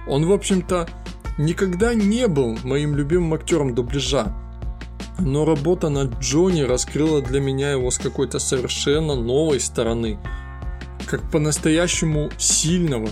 Он, 0.06 0.26
в 0.26 0.32
общем-то, 0.32 0.88
никогда 1.38 1.94
не 1.94 2.28
был 2.28 2.58
моим 2.64 2.94
любимым 2.94 3.34
актером 3.34 3.74
дубляжа. 3.74 4.34
Но 5.18 5.44
работа 5.44 5.88
над 5.88 6.18
Джонни 6.20 6.62
раскрыла 6.62 7.20
для 7.20 7.40
меня 7.40 7.72
его 7.72 7.90
с 7.90 7.98
какой-то 7.98 8.38
совершенно 8.38 9.14
новой 9.14 9.60
стороны. 9.60 10.18
Как 11.06 11.30
по-настоящему 11.30 12.30
сильного, 12.38 13.08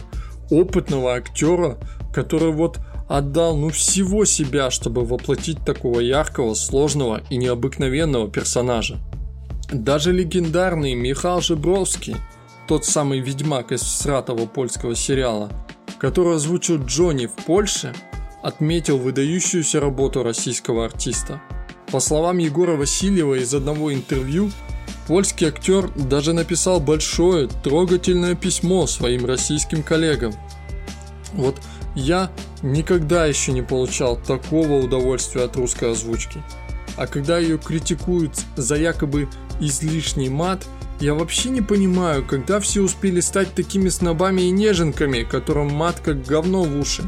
опытного 0.50 1.14
актера, 1.14 1.78
который 2.14 2.52
вот 2.52 2.78
отдал 3.08 3.56
ну 3.56 3.70
всего 3.70 4.24
себя, 4.24 4.70
чтобы 4.70 5.04
воплотить 5.04 5.64
такого 5.64 6.00
яркого, 6.00 6.54
сложного 6.54 7.22
и 7.30 7.36
необыкновенного 7.36 8.30
персонажа. 8.30 8.98
Даже 9.70 10.12
легендарный 10.12 10.94
Михаил 10.94 11.42
Жибровский, 11.42 12.16
тот 12.66 12.86
самый 12.86 13.20
ведьмак 13.20 13.72
из 13.72 13.82
сратого 13.82 14.46
польского 14.46 14.94
сериала– 14.94 15.50
который 15.98 16.36
озвучил 16.36 16.82
Джонни 16.84 17.26
в 17.26 17.32
Польше, 17.32 17.92
отметил 18.42 18.98
выдающуюся 18.98 19.80
работу 19.80 20.22
российского 20.22 20.84
артиста. 20.84 21.40
По 21.90 22.00
словам 22.00 22.38
Егора 22.38 22.76
Васильева 22.76 23.34
из 23.34 23.52
одного 23.54 23.92
интервью, 23.92 24.50
польский 25.06 25.48
актер 25.48 25.90
даже 25.96 26.32
написал 26.32 26.80
большое, 26.80 27.48
трогательное 27.64 28.34
письмо 28.34 28.86
своим 28.86 29.26
российским 29.26 29.82
коллегам. 29.82 30.32
Вот 31.32 31.56
я 31.94 32.30
никогда 32.62 33.26
еще 33.26 33.52
не 33.52 33.62
получал 33.62 34.16
такого 34.16 34.84
удовольствия 34.84 35.44
от 35.44 35.56
русской 35.56 35.92
озвучки. 35.92 36.42
А 36.96 37.06
когда 37.06 37.38
ее 37.38 37.58
критикуют 37.58 38.32
за 38.56 38.76
якобы 38.76 39.28
излишний 39.60 40.28
мат– 40.28 40.64
я 41.00 41.14
вообще 41.14 41.50
не 41.50 41.60
понимаю, 41.60 42.24
когда 42.24 42.58
все 42.58 42.80
успели 42.80 43.20
стать 43.20 43.54
такими 43.54 43.88
снобами 43.88 44.42
и 44.42 44.50
неженками, 44.50 45.22
которым 45.22 45.72
мат 45.72 46.00
как 46.00 46.24
говно 46.24 46.62
в 46.62 46.78
уши. 46.78 47.04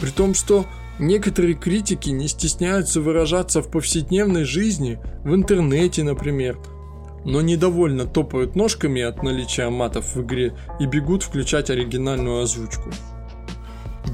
При 0.00 0.10
том, 0.10 0.34
что 0.34 0.66
некоторые 0.98 1.54
критики 1.54 2.10
не 2.10 2.28
стесняются 2.28 3.00
выражаться 3.00 3.60
в 3.60 3.70
повседневной 3.70 4.44
жизни, 4.44 5.00
в 5.24 5.34
интернете, 5.34 6.04
например, 6.04 6.58
но 7.24 7.40
недовольно 7.40 8.06
топают 8.06 8.56
ножками 8.56 9.02
от 9.02 9.22
наличия 9.22 9.68
матов 9.68 10.14
в 10.14 10.22
игре 10.22 10.54
и 10.80 10.86
бегут 10.86 11.22
включать 11.22 11.70
оригинальную 11.70 12.42
озвучку. 12.42 12.90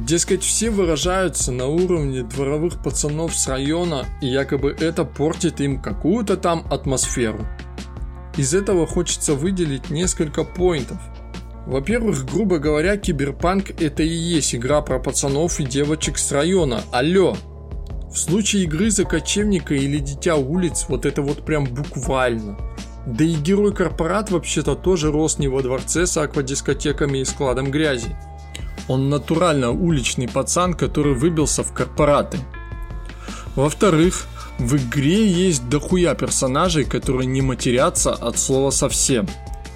Дескать, 0.06 0.42
все 0.42 0.70
выражаются 0.70 1.52
на 1.52 1.66
уровне 1.66 2.22
дворовых 2.22 2.82
пацанов 2.82 3.34
с 3.34 3.48
района, 3.48 4.06
и 4.22 4.26
якобы 4.26 4.74
это 4.78 5.04
портит 5.04 5.60
им 5.60 5.82
какую-то 5.82 6.36
там 6.36 6.66
атмосферу. 6.70 7.46
Из 8.38 8.54
этого 8.54 8.86
хочется 8.86 9.34
выделить 9.34 9.90
несколько 9.90 10.44
поинтов. 10.44 10.98
Во-первых, 11.66 12.24
грубо 12.24 12.58
говоря, 12.58 12.96
Киберпанк 12.96 13.70
это 13.82 14.04
и 14.04 14.08
есть 14.08 14.54
игра 14.54 14.80
про 14.80 15.00
пацанов 15.00 15.58
и 15.58 15.64
девочек 15.64 16.18
с 16.18 16.30
района. 16.30 16.82
Алло, 16.92 17.36
В 18.12 18.16
случае 18.16 18.62
игры 18.62 18.90
за 18.92 19.04
кочевника 19.04 19.74
или 19.74 19.98
дитя 19.98 20.36
улиц, 20.36 20.86
вот 20.88 21.04
это 21.04 21.20
вот 21.20 21.44
прям 21.44 21.64
буквально. 21.64 22.56
Да 23.06 23.24
и 23.24 23.34
герой 23.34 23.74
корпорат 23.74 24.30
вообще-то 24.30 24.76
тоже 24.76 25.10
рос 25.10 25.38
не 25.38 25.48
во 25.48 25.60
дворце 25.60 26.06
с 26.06 26.16
аквадискотеками 26.16 27.18
и 27.18 27.24
складом 27.24 27.72
грязи. 27.72 28.16
Он 28.86 29.08
натурально 29.08 29.72
уличный 29.72 30.28
пацан, 30.28 30.74
который 30.74 31.14
выбился 31.14 31.64
в 31.64 31.72
корпораты. 31.72 32.38
Во-вторых, 33.56 34.28
в 34.58 34.76
игре 34.76 35.26
есть 35.26 35.68
дохуя 35.68 36.14
персонажей, 36.14 36.84
которые 36.84 37.26
не 37.26 37.42
матерятся 37.42 38.12
от 38.12 38.38
слова 38.38 38.70
совсем. 38.70 39.26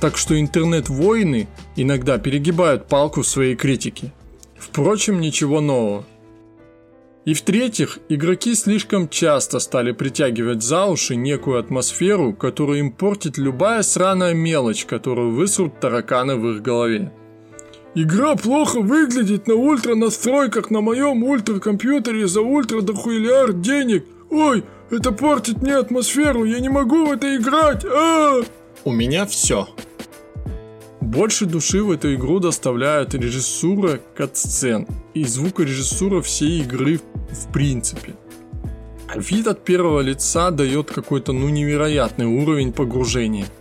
Так 0.00 0.16
что 0.16 0.38
интернет-воины 0.38 1.48
иногда 1.76 2.18
перегибают 2.18 2.88
палку 2.88 3.22
в 3.22 3.28
своей 3.28 3.54
критике. 3.54 4.12
Впрочем, 4.58 5.20
ничего 5.20 5.60
нового. 5.60 6.04
И 7.24 7.34
в-третьих, 7.34 8.00
игроки 8.08 8.56
слишком 8.56 9.08
часто 9.08 9.60
стали 9.60 9.92
притягивать 9.92 10.64
за 10.64 10.86
уши 10.86 11.14
некую 11.14 11.60
атмосферу, 11.60 12.32
которую 12.32 12.80
им 12.80 12.90
портит 12.90 13.38
любая 13.38 13.82
сраная 13.82 14.34
мелочь, 14.34 14.84
которую 14.84 15.32
высрут 15.32 15.78
тараканы 15.78 16.34
в 16.34 16.50
их 16.50 16.62
голове. 16.62 17.12
Игра 17.94 18.34
плохо 18.34 18.80
выглядит 18.80 19.46
на 19.46 19.54
ультра 19.54 19.94
настройках 19.94 20.70
на 20.70 20.80
моем 20.80 21.22
ультракомпьютере 21.22 22.26
за 22.26 22.40
ультра 22.40 22.80
дохуиллиард 22.80 23.60
денег. 23.60 24.04
Ой, 24.32 24.64
это 24.90 25.12
портит 25.12 25.60
мне 25.60 25.76
атмосферу, 25.76 26.44
я 26.44 26.58
не 26.58 26.70
могу 26.70 27.04
в 27.04 27.12
это 27.12 27.36
играть. 27.36 27.84
А, 27.84 27.88
-а, 27.88 28.40
-а 28.40 28.46
У 28.84 28.90
меня 28.90 29.26
все. 29.26 29.68
Больше 31.00 31.44
души 31.44 31.82
в 31.82 31.90
эту 31.90 32.14
игру 32.14 32.40
доставляют 32.40 33.14
режиссура 33.14 34.00
катсцен 34.16 34.86
и 35.12 35.24
звукорежиссура 35.24 36.22
всей 36.22 36.62
игры 36.62 36.98
в 37.30 37.52
принципе. 37.52 38.14
Вид 39.14 39.46
от 39.46 39.64
первого 39.64 40.00
лица 40.00 40.50
дает 40.50 40.90
какой-то 40.90 41.32
ну 41.32 41.50
невероятный 41.50 42.26
уровень 42.26 42.72
погружения– 42.72 43.46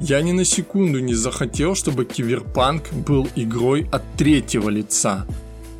я 0.00 0.20
ни 0.20 0.32
на 0.32 0.44
секунду 0.44 1.00
не 1.00 1.14
захотел, 1.14 1.74
чтобы 1.74 2.04
Киберпанк 2.04 2.92
был 2.92 3.28
игрой 3.34 3.88
от 3.90 4.02
третьего 4.16 4.68
лица. 4.68 5.26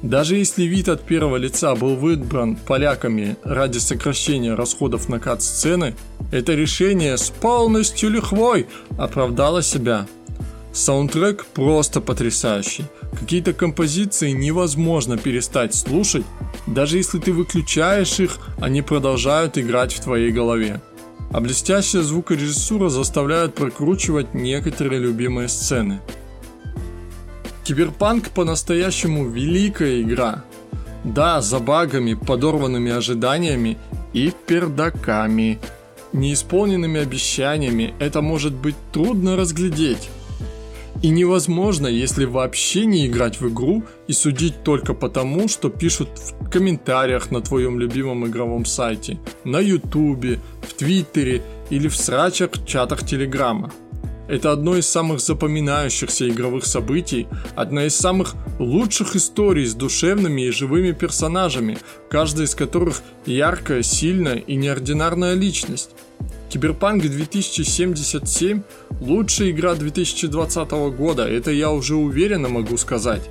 Даже 0.06 0.36
если 0.36 0.62
вид 0.62 0.88
от 0.88 1.02
первого 1.02 1.36
лица 1.36 1.74
был 1.74 1.96
выбран 1.96 2.54
поляками 2.54 3.36
ради 3.42 3.78
сокращения 3.78 4.54
расходов 4.54 5.08
на 5.08 5.18
кат-сцены, 5.18 5.96
это 6.30 6.54
решение 6.54 7.16
с 7.16 7.30
полностью 7.30 8.10
лихвой 8.10 8.68
оправдало 8.98 9.62
себя. 9.62 10.06
Саундтрек 10.72 11.46
просто 11.46 12.00
потрясающий. 12.00 12.84
Какие-то 13.18 13.52
композиции 13.52 14.30
невозможно 14.30 15.18
перестать 15.18 15.74
слушать, 15.74 16.24
даже 16.68 16.98
если 16.98 17.18
ты 17.18 17.32
выключаешь 17.32 18.20
их, 18.20 18.38
они 18.60 18.82
продолжают 18.82 19.58
играть 19.58 19.92
в 19.92 20.00
твоей 20.00 20.30
голове 20.30 20.80
а 21.32 21.40
блестящая 21.40 22.02
звукорежиссура 22.02 22.88
заставляет 22.88 23.54
прокручивать 23.54 24.32
некоторые 24.32 25.00
любимые 25.00 25.48
сцены. 25.48 26.00
Киберпанк 27.66 28.30
по-настоящему 28.30 29.28
великая 29.28 30.00
игра. 30.00 30.44
Да, 31.02 31.40
за 31.40 31.58
багами, 31.58 32.14
подорванными 32.14 32.92
ожиданиями 32.92 33.76
и 34.12 34.32
пердаками. 34.46 35.58
Неисполненными 36.12 37.00
обещаниями 37.00 37.92
это 37.98 38.22
может 38.22 38.52
быть 38.52 38.76
трудно 38.92 39.34
разглядеть. 39.34 40.08
И 41.02 41.08
невозможно, 41.08 41.88
если 41.88 42.24
вообще 42.24 42.86
не 42.86 43.04
играть 43.08 43.40
в 43.40 43.48
игру 43.48 43.82
и 44.06 44.12
судить 44.12 44.62
только 44.62 44.94
потому, 44.94 45.48
что 45.48 45.68
пишут 45.68 46.08
в 46.16 46.48
комментариях 46.48 47.32
на 47.32 47.40
твоем 47.40 47.80
любимом 47.80 48.28
игровом 48.28 48.64
сайте, 48.64 49.18
на 49.42 49.58
ютубе, 49.58 50.38
в 50.62 50.72
твиттере 50.74 51.42
или 51.70 51.88
в 51.88 51.96
срачах 51.96 52.64
чатах 52.64 53.04
телеграма. 53.04 53.72
Это 54.28 54.52
одно 54.52 54.76
из 54.76 54.88
самых 54.88 55.20
запоминающихся 55.20 56.28
игровых 56.28 56.66
событий, 56.66 57.28
одна 57.54 57.86
из 57.86 57.94
самых 57.94 58.34
лучших 58.58 59.14
историй 59.14 59.66
с 59.66 59.74
душевными 59.74 60.42
и 60.42 60.50
живыми 60.50 60.92
персонажами, 60.92 61.78
каждый 62.10 62.46
из 62.46 62.54
которых 62.54 63.02
яркая, 63.24 63.82
сильная 63.82 64.36
и 64.36 64.56
неординарная 64.56 65.34
личность. 65.34 65.90
Киберпанк 66.48 67.02
2077 67.02 68.62
лучшая 69.00 69.50
игра 69.50 69.74
2020 69.74 70.70
года, 70.96 71.26
это 71.28 71.50
я 71.50 71.70
уже 71.70 71.96
уверенно 71.96 72.48
могу 72.48 72.76
сказать. 72.76 73.22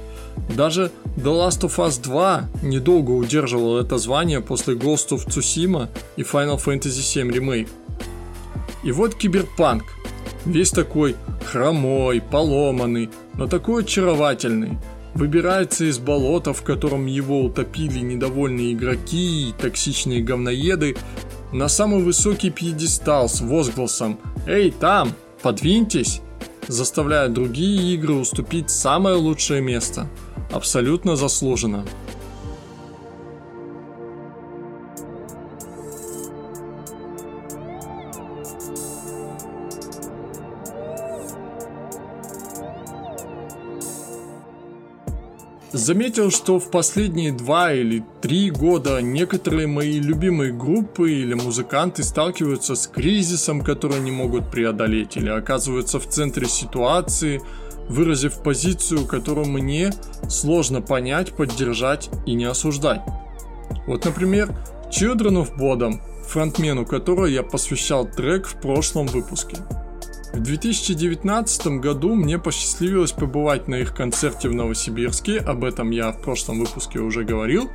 Даже 0.55 0.91
The 1.17 1.23
Last 1.23 1.61
of 1.61 1.77
Us 1.77 2.01
2 2.01 2.49
недолго 2.61 3.11
удерживал 3.11 3.77
это 3.77 3.97
звание 3.97 4.41
после 4.41 4.75
Ghost 4.75 5.09
of 5.09 5.27
Tsushima 5.27 5.87
и 6.17 6.21
Final 6.21 6.63
Fantasy 6.63 7.23
VII 7.23 7.31
Remake. 7.31 7.69
И 8.83 8.91
вот 8.91 9.15
Киберпанк, 9.15 9.83
весь 10.45 10.71
такой 10.71 11.15
хромой, 11.43 12.21
поломанный, 12.21 13.09
но 13.33 13.47
такой 13.47 13.83
очаровательный, 13.83 14.77
выбирается 15.13 15.85
из 15.85 15.97
болота, 15.99 16.53
в 16.53 16.61
котором 16.61 17.05
его 17.05 17.41
утопили 17.41 17.99
недовольные 17.99 18.73
игроки 18.73 19.49
и 19.49 19.53
токсичные 19.53 20.21
говноеды, 20.21 20.95
на 21.51 21.67
самый 21.67 22.03
высокий 22.03 22.49
пьедестал 22.49 23.29
с 23.29 23.41
возгласом 23.41 24.19
«Эй, 24.45 24.71
там, 24.71 25.13
подвиньтесь!» 25.41 26.21
заставляя 26.67 27.29
другие 27.29 27.93
игры 27.93 28.13
уступить 28.15 28.69
самое 28.69 29.15
лучшее 29.15 29.61
место. 29.61 30.07
Абсолютно 30.51 31.15
заслуженно. 31.15 31.85
Заметил, 45.75 46.31
что 46.31 46.57
в 46.57 46.71
последние 46.71 47.33
два 47.33 47.73
или 47.73 48.01
три 48.21 48.49
года 48.49 49.01
некоторые 49.01 49.67
мои 49.67 49.99
любимые 49.99 50.53
группы 50.53 51.11
или 51.11 51.33
музыканты 51.33 52.01
сталкиваются 52.01 52.75
с 52.75 52.87
кризисом, 52.87 53.59
который 53.59 53.99
не 53.99 54.09
могут 54.09 54.49
преодолеть, 54.49 55.17
или 55.17 55.27
оказываются 55.27 55.99
в 55.99 56.07
центре 56.07 56.47
ситуации, 56.47 57.41
выразив 57.89 58.41
позицию, 58.41 59.05
которую 59.05 59.49
мне 59.49 59.91
сложно 60.29 60.81
понять, 60.81 61.35
поддержать 61.35 62.09
и 62.25 62.35
не 62.35 62.45
осуждать. 62.45 63.01
Вот, 63.85 64.05
например, 64.05 64.55
Children 64.89 65.45
of 65.45 65.57
Bodom, 65.59 65.99
фронтмену 66.25 66.85
которого 66.85 67.25
я 67.25 67.43
посвящал 67.43 68.07
трек 68.07 68.47
в 68.47 68.61
прошлом 68.61 69.07
выпуске. 69.07 69.57
В 70.35 70.41
2019 70.41 71.67
году 71.79 72.13
мне 72.13 72.37
посчастливилось 72.37 73.13
побывать 73.13 73.69
на 73.69 73.75
их 73.75 73.95
концерте 73.95 74.49
в 74.49 74.53
Новосибирске, 74.53 75.37
об 75.37 75.63
этом 75.63 75.91
я 75.91 76.11
в 76.11 76.21
прошлом 76.21 76.59
выпуске 76.59 76.99
уже 76.99 77.23
говорил. 77.23 77.69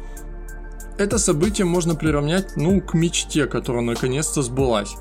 Это 0.99 1.17
событие 1.17 1.65
можно 1.65 1.95
приравнять, 1.95 2.57
ну, 2.57 2.83
к 2.83 2.93
мечте, 2.93 3.47
которая 3.47 3.83
наконец-то 3.83 4.43
сбылась. 4.43 4.95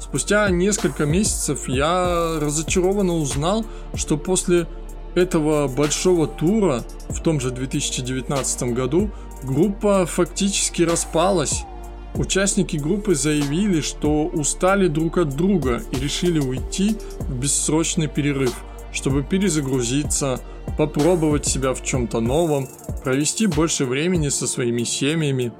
Спустя 0.00 0.50
несколько 0.50 1.06
месяцев 1.06 1.68
я 1.68 2.40
разочарованно 2.40 3.14
узнал, 3.14 3.64
что 3.94 4.16
после 4.16 4.66
этого 5.14 5.68
большого 5.68 6.26
тура 6.26 6.82
в 7.08 7.22
том 7.22 7.38
же 7.38 7.52
2019 7.52 8.62
году 8.74 9.12
группа 9.44 10.06
фактически 10.06 10.82
распалась 10.82 11.62
Участники 12.14 12.76
группы 12.76 13.14
заявили, 13.14 13.80
что 13.80 14.26
устали 14.26 14.88
друг 14.88 15.18
от 15.18 15.36
друга 15.36 15.82
и 15.92 15.96
решили 15.96 16.40
уйти 16.40 16.96
в 17.20 17.38
бессрочный 17.38 18.08
перерыв, 18.08 18.54
чтобы 18.92 19.22
перезагрузиться, 19.22 20.40
попробовать 20.76 21.46
себя 21.46 21.72
в 21.72 21.84
чем-то 21.84 22.20
новом, 22.20 22.68
провести 23.04 23.46
больше 23.46 23.84
времени 23.84 24.28
со 24.28 24.46
своими 24.46 24.82
семьями. 24.82 25.52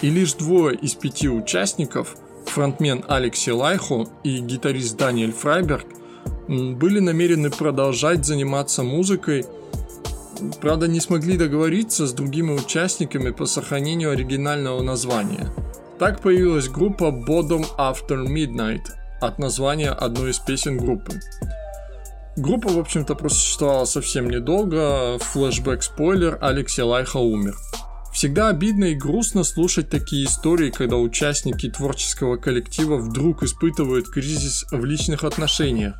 И 0.00 0.08
лишь 0.08 0.32
двое 0.34 0.76
из 0.76 0.94
пяти 0.94 1.28
участников, 1.28 2.16
фронтмен 2.46 3.04
Алекси 3.06 3.50
Лайхо 3.50 4.06
и 4.24 4.38
гитарист 4.38 4.96
Даниэль 4.96 5.32
Фрайберг, 5.32 5.84
были 6.48 6.98
намерены 6.98 7.50
продолжать 7.50 8.24
заниматься 8.24 8.82
музыкой, 8.82 9.44
правда 10.60 10.88
не 10.88 11.00
смогли 11.00 11.36
договориться 11.36 12.06
с 12.06 12.12
другими 12.12 12.52
участниками 12.52 13.30
по 13.30 13.44
сохранению 13.44 14.12
оригинального 14.12 14.82
названия– 14.82 15.52
так 16.00 16.22
появилась 16.22 16.70
группа 16.70 17.10
Bottom 17.10 17.66
After 17.76 18.26
Midnight 18.26 18.88
от 19.20 19.38
названия 19.38 19.90
одной 19.90 20.30
из 20.30 20.38
песен 20.38 20.78
группы. 20.78 21.20
Группа, 22.38 22.70
в 22.70 22.78
общем-то, 22.78 23.14
просуществовала 23.14 23.84
совсем 23.84 24.30
недолго, 24.30 25.18
флешбэк-спойлер, 25.18 26.38
Алексей 26.40 26.80
Лайха 26.80 27.18
умер. 27.18 27.54
Всегда 28.14 28.48
обидно 28.48 28.84
и 28.84 28.94
грустно 28.94 29.44
слушать 29.44 29.90
такие 29.90 30.24
истории, 30.24 30.70
когда 30.70 30.96
участники 30.96 31.68
творческого 31.68 32.38
коллектива 32.38 32.96
вдруг 32.96 33.42
испытывают 33.42 34.08
кризис 34.08 34.64
в 34.70 34.82
личных 34.82 35.24
отношениях. 35.24 35.96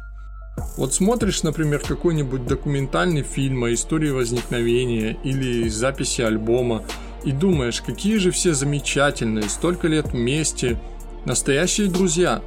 Вот 0.78 0.94
смотришь, 0.94 1.42
например, 1.42 1.80
какой-нибудь 1.80 2.46
документальный 2.46 3.22
фильм 3.22 3.64
о 3.64 3.72
истории 3.74 4.10
возникновения 4.10 5.18
или 5.24 5.68
записи 5.68 6.22
альбома, 6.22 6.84
и 7.24 7.32
думаешь, 7.32 7.80
какие 7.80 8.16
же 8.16 8.30
все 8.30 8.54
замечательные, 8.54 9.48
столько 9.48 9.88
лет 9.88 10.12
вместе, 10.12 10.80
настоящие 11.24 11.88
друзья. 11.88 12.42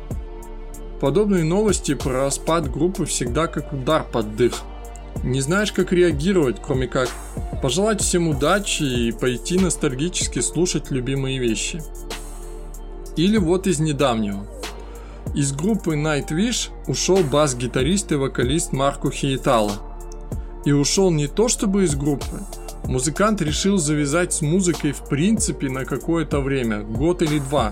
Подобные 0.99 1.43
новости 1.43 1.93
про 1.93 2.13
распад 2.13 2.71
группы 2.71 3.05
всегда 3.05 3.47
как 3.47 3.73
удар 3.73 4.05
под 4.09 4.36
дых. 4.36 4.53
Не 5.23 5.41
знаешь, 5.41 5.71
как 5.71 5.91
реагировать, 5.93 6.57
кроме 6.62 6.88
как 6.88 7.09
пожелать 7.62 8.01
всем 8.01 8.27
удачи 8.27 8.83
и 8.83 9.12
пойти 9.12 9.59
ностальгически 9.59 10.39
слушать 10.39 10.91
любимые 10.91 11.39
вещи. 11.39 11.81
Или 13.15 13.38
вот 13.38 13.67
из 13.67 13.79
недавнего. 13.79 14.47
Из 15.36 15.51
группы 15.51 15.95
Nightwish 15.95 16.69
ушел 16.88 17.23
бас-гитарист 17.23 18.12
и 18.12 18.15
вокалист 18.15 18.71
Марко 18.71 19.12
Хейтала. 19.12 19.73
И 20.65 20.71
ушел 20.71 21.12
не 21.12 21.27
то 21.27 21.47
чтобы 21.47 21.83
из 21.83 21.95
группы, 21.95 22.39
Музыкант 22.86 23.41
решил 23.41 23.78
завязать 23.78 24.34
с 24.34 24.41
музыкой 24.41 24.91
в 24.91 25.08
принципе 25.08 25.69
на 25.69 25.86
какое-то 25.86 26.41
время, 26.41 26.82
год 26.82 27.22
или 27.22 27.39
два. 27.39 27.72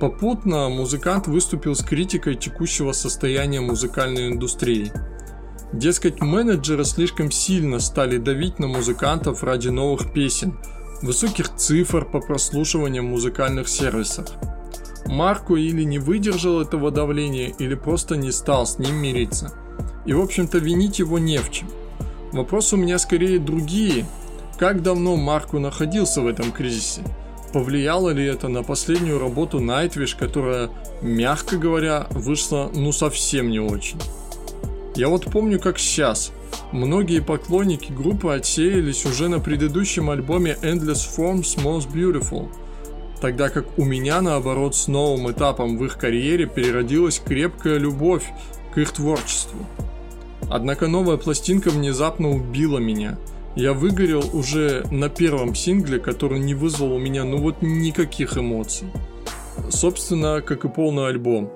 Попутно 0.00 0.68
музыкант 0.68 1.26
выступил 1.26 1.74
с 1.74 1.82
критикой 1.82 2.36
текущего 2.36 2.92
состояния 2.92 3.60
музыкальной 3.60 4.28
индустрии. 4.28 4.92
Дескать, 5.72 6.20
менеджеры 6.20 6.84
слишком 6.84 7.30
сильно 7.30 7.78
стали 7.80 8.18
давить 8.18 8.58
на 8.58 8.66
музыкантов 8.66 9.42
ради 9.42 9.68
новых 9.68 10.12
песен, 10.12 10.58
высоких 11.02 11.54
цифр 11.56 12.04
по 12.04 12.20
прослушиваниям 12.20 13.06
музыкальных 13.06 13.68
сервисов. 13.68 14.28
Марко 15.06 15.54
или 15.54 15.82
не 15.82 15.98
выдержал 15.98 16.60
этого 16.60 16.90
давления, 16.90 17.54
или 17.58 17.74
просто 17.74 18.16
не 18.16 18.32
стал 18.32 18.66
с 18.66 18.78
ним 18.78 18.96
мириться. 18.96 19.52
И 20.06 20.12
в 20.12 20.20
общем-то 20.20 20.58
винить 20.58 20.98
его 20.98 21.18
не 21.18 21.38
в 21.38 21.50
чем. 21.50 21.68
Вопрос 22.32 22.72
у 22.72 22.76
меня 22.76 22.98
скорее 22.98 23.38
другие. 23.38 24.06
Как 24.58 24.82
давно 24.82 25.16
Марку 25.16 25.58
находился 25.58 26.20
в 26.20 26.26
этом 26.26 26.52
кризисе? 26.52 27.02
Повлияло 27.52 28.10
ли 28.10 28.24
это 28.24 28.46
на 28.46 28.62
последнюю 28.62 29.18
работу 29.18 29.58
Nightwish, 29.58 30.16
которая, 30.16 30.70
мягко 31.02 31.56
говоря, 31.56 32.06
вышла 32.10 32.70
ну 32.72 32.92
совсем 32.92 33.50
не 33.50 33.58
очень? 33.58 33.98
Я 34.94 35.08
вот 35.08 35.24
помню 35.24 35.58
как 35.58 35.78
сейчас. 35.78 36.30
Многие 36.70 37.20
поклонники 37.20 37.90
группы 37.90 38.32
отсеялись 38.32 39.04
уже 39.04 39.28
на 39.28 39.40
предыдущем 39.40 40.10
альбоме 40.10 40.56
Endless 40.62 41.08
Forms 41.16 41.56
Most 41.56 41.92
Beautiful, 41.92 42.48
тогда 43.20 43.48
как 43.48 43.66
у 43.76 43.84
меня 43.84 44.20
наоборот 44.20 44.76
с 44.76 44.86
новым 44.86 45.30
этапом 45.30 45.78
в 45.78 45.84
их 45.84 45.98
карьере 45.98 46.46
переродилась 46.46 47.20
крепкая 47.24 47.78
любовь 47.78 48.24
к 48.72 48.78
их 48.78 48.92
творчеству. 48.92 49.58
Однако 50.50 50.88
новая 50.88 51.16
пластинка 51.16 51.70
внезапно 51.70 52.28
убила 52.30 52.78
меня. 52.78 53.16
Я 53.54 53.72
выгорел 53.72 54.24
уже 54.32 54.84
на 54.90 55.08
первом 55.08 55.54
сингле, 55.54 56.00
который 56.00 56.40
не 56.40 56.54
вызвал 56.54 56.92
у 56.92 56.98
меня 56.98 57.24
ну 57.24 57.38
вот 57.38 57.62
никаких 57.62 58.36
эмоций. 58.36 58.88
Собственно, 59.70 60.42
как 60.42 60.64
и 60.64 60.68
полный 60.68 61.06
альбом. 61.06 61.52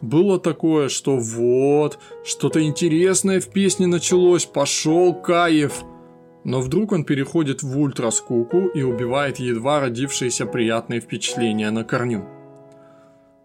Было 0.00 0.38
такое, 0.38 0.88
что 0.88 1.16
вот, 1.16 1.98
что-то 2.24 2.62
интересное 2.62 3.40
в 3.40 3.48
песне 3.48 3.88
началось, 3.88 4.44
пошел 4.44 5.12
кайф. 5.12 5.82
Но 6.44 6.60
вдруг 6.60 6.92
он 6.92 7.04
переходит 7.04 7.64
в 7.64 7.76
ультраскуку 7.76 8.68
и 8.68 8.82
убивает 8.82 9.40
едва 9.40 9.80
родившиеся 9.80 10.46
приятные 10.46 11.00
впечатления 11.00 11.70
на 11.70 11.82
корню. 11.82 12.24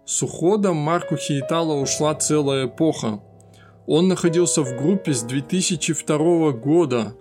С 0.06 0.22
уходом 0.22 0.78
Марку 0.78 1.18
Хейтала 1.18 1.74
ушла 1.74 2.14
целая 2.14 2.68
эпоха, 2.68 3.22
он 3.88 4.08
находился 4.08 4.62
в 4.62 4.76
группе 4.78 5.14
с 5.14 5.24
2002 5.24 6.52
года. 6.52 7.16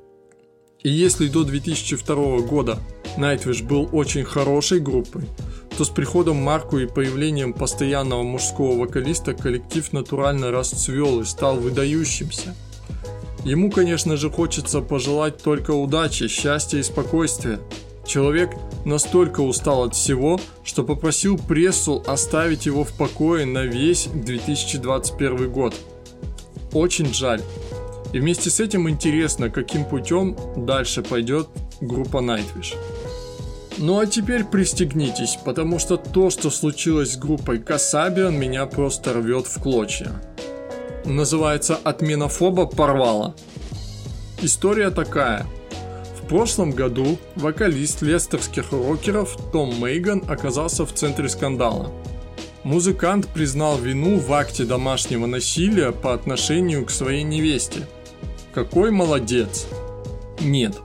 И 0.83 0.91
если 0.91 1.29
до 1.29 1.45
2002 1.45 2.41
года 2.41 2.79
Nightwish 3.17 3.65
был 3.65 3.89
очень 3.93 4.25
хорошей 4.25 4.81
группой, 4.81 5.23
то 5.77 5.85
с 5.85 5.89
приходом 5.89 6.37
Марку 6.37 6.79
и 6.79 6.87
появлением 6.87 7.53
постоянного 7.53 8.23
мужского 8.23 8.79
вокалиста 8.79 9.33
коллектив 9.33 9.93
натурально 9.93 10.51
расцвел 10.51 11.21
и 11.21 11.25
стал 11.25 11.57
выдающимся. 11.57 12.55
Ему, 13.45 13.71
конечно 13.71 14.17
же, 14.17 14.31
хочется 14.31 14.81
пожелать 14.81 15.39
только 15.43 15.73
удачи, 15.73 16.29
счастья 16.29 16.79
и 16.79 16.83
спокойствия. 16.83 17.59
Человек 18.07 18.51
настолько 18.85 19.41
устал 19.41 19.85
от 19.85 19.95
всего, 19.95 20.41
что 20.65 20.85
попросил 20.85 21.39
прессу 21.39 22.03
оставить 22.07 22.67
его 22.67 22.85
в 22.85 22.93
покое 22.93 23.47
на 23.47 23.65
весь 23.65 24.09
2021 24.13 25.51
год– 25.51 25.75
очень 26.73 27.13
жаль. 27.13 27.43
И 28.13 28.19
вместе 28.19 28.51
с 28.51 28.61
этим 28.61 28.89
интересно, 28.89 29.51
каким 29.51 29.85
путем 29.85 30.37
дальше 30.57 31.03
пойдет 31.03 31.49
группа 31.81 32.19
Nightwish. 32.19 32.77
Ну 33.79 33.99
а 33.99 34.07
теперь 34.07 34.45
пристегнитесь, 34.45 35.39
потому 35.45 35.79
что 35.79 35.97
то, 35.97 36.29
что 36.29 36.51
случилось 36.51 37.13
с 37.13 37.17
группой 37.17 37.59
Касабиан, 37.59 38.39
меня 38.39 38.67
просто 38.67 39.15
рвет 39.15 39.47
в 39.47 39.61
клочья. 39.63 40.13
Называется 41.07 41.79
«Отмена 41.83 42.29
фоба 42.29 42.67
порвала». 42.67 43.35
История 44.43 44.91
такая. 44.91 45.47
В 46.23 46.29
прошлом 46.29 46.73
году 46.73 47.19
вокалист 47.35 48.03
лестерских 48.03 48.73
рокеров 48.73 49.37
Том 49.53 49.75
Мейган 49.81 50.23
оказался 50.29 50.85
в 50.85 50.93
центре 50.93 51.29
скандала– 51.29 51.91
Музыкант 52.65 53.27
признал 53.27 53.77
вину 53.77 54.19
в 54.19 54.33
акте 54.33 54.65
домашнего 54.65 55.27
насилия 55.27 55.91
по 55.91 56.15
отношению 56.15 56.87
к 56.87 56.91
своей 56.91 57.25
невесте. 57.25 57.89
Какой 58.55 58.93
молодец? 58.93 59.67
Нет. 60.41 60.77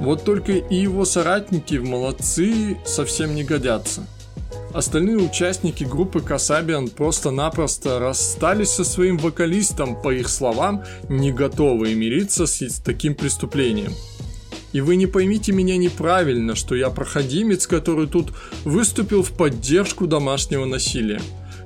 Вот 0.00 0.24
только 0.24 0.52
и 0.52 0.76
его 0.76 1.06
соратники 1.06 1.76
в 1.76 1.84
молодцы 1.84 2.76
совсем 2.84 3.34
не 3.34 3.42
годятся. 3.42 4.06
Остальные 4.74 5.16
участники 5.16 5.84
группы 5.84 6.20
Касабиан 6.20 6.88
просто-напросто 6.90 7.98
расстались 7.98 8.68
со 8.68 8.84
своим 8.84 9.16
вокалистом, 9.16 9.98
по 10.02 10.12
их 10.12 10.28
словам, 10.28 10.84
не 11.08 11.32
готовы 11.32 11.94
мириться 11.94 12.46
с 12.46 12.82
таким 12.84 13.14
преступлением– 13.14 13.94
и 14.76 14.82
вы 14.82 14.96
не 14.96 15.06
поймите 15.06 15.52
меня 15.52 15.78
неправильно, 15.78 16.54
что 16.54 16.74
я 16.74 16.90
проходимец, 16.90 17.66
который 17.66 18.06
тут 18.06 18.34
выступил 18.66 19.22
в 19.22 19.32
поддержку 19.32 20.06
домашнего 20.06 20.66
насилия. 20.66 21.18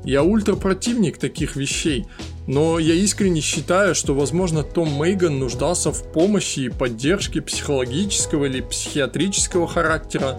Я 0.05 0.23
ультрапротивник 0.23 1.19
таких 1.19 1.57
вещей, 1.57 2.07
но 2.47 2.79
я 2.79 2.95
искренне 2.95 3.41
считаю, 3.41 3.97
что, 3.97 4.15
возможно, 4.15 4.63
Том 4.63 4.93
Мейган 4.93 5.41
нуждался 5.41 5.91
в 5.91 6.13
помощи 6.13 6.61
и 6.61 6.69
поддержке 6.69 7.43
психологического 7.43 8.45
или 8.45 8.61
психиатрического 8.61 9.67
характера, 9.67 10.39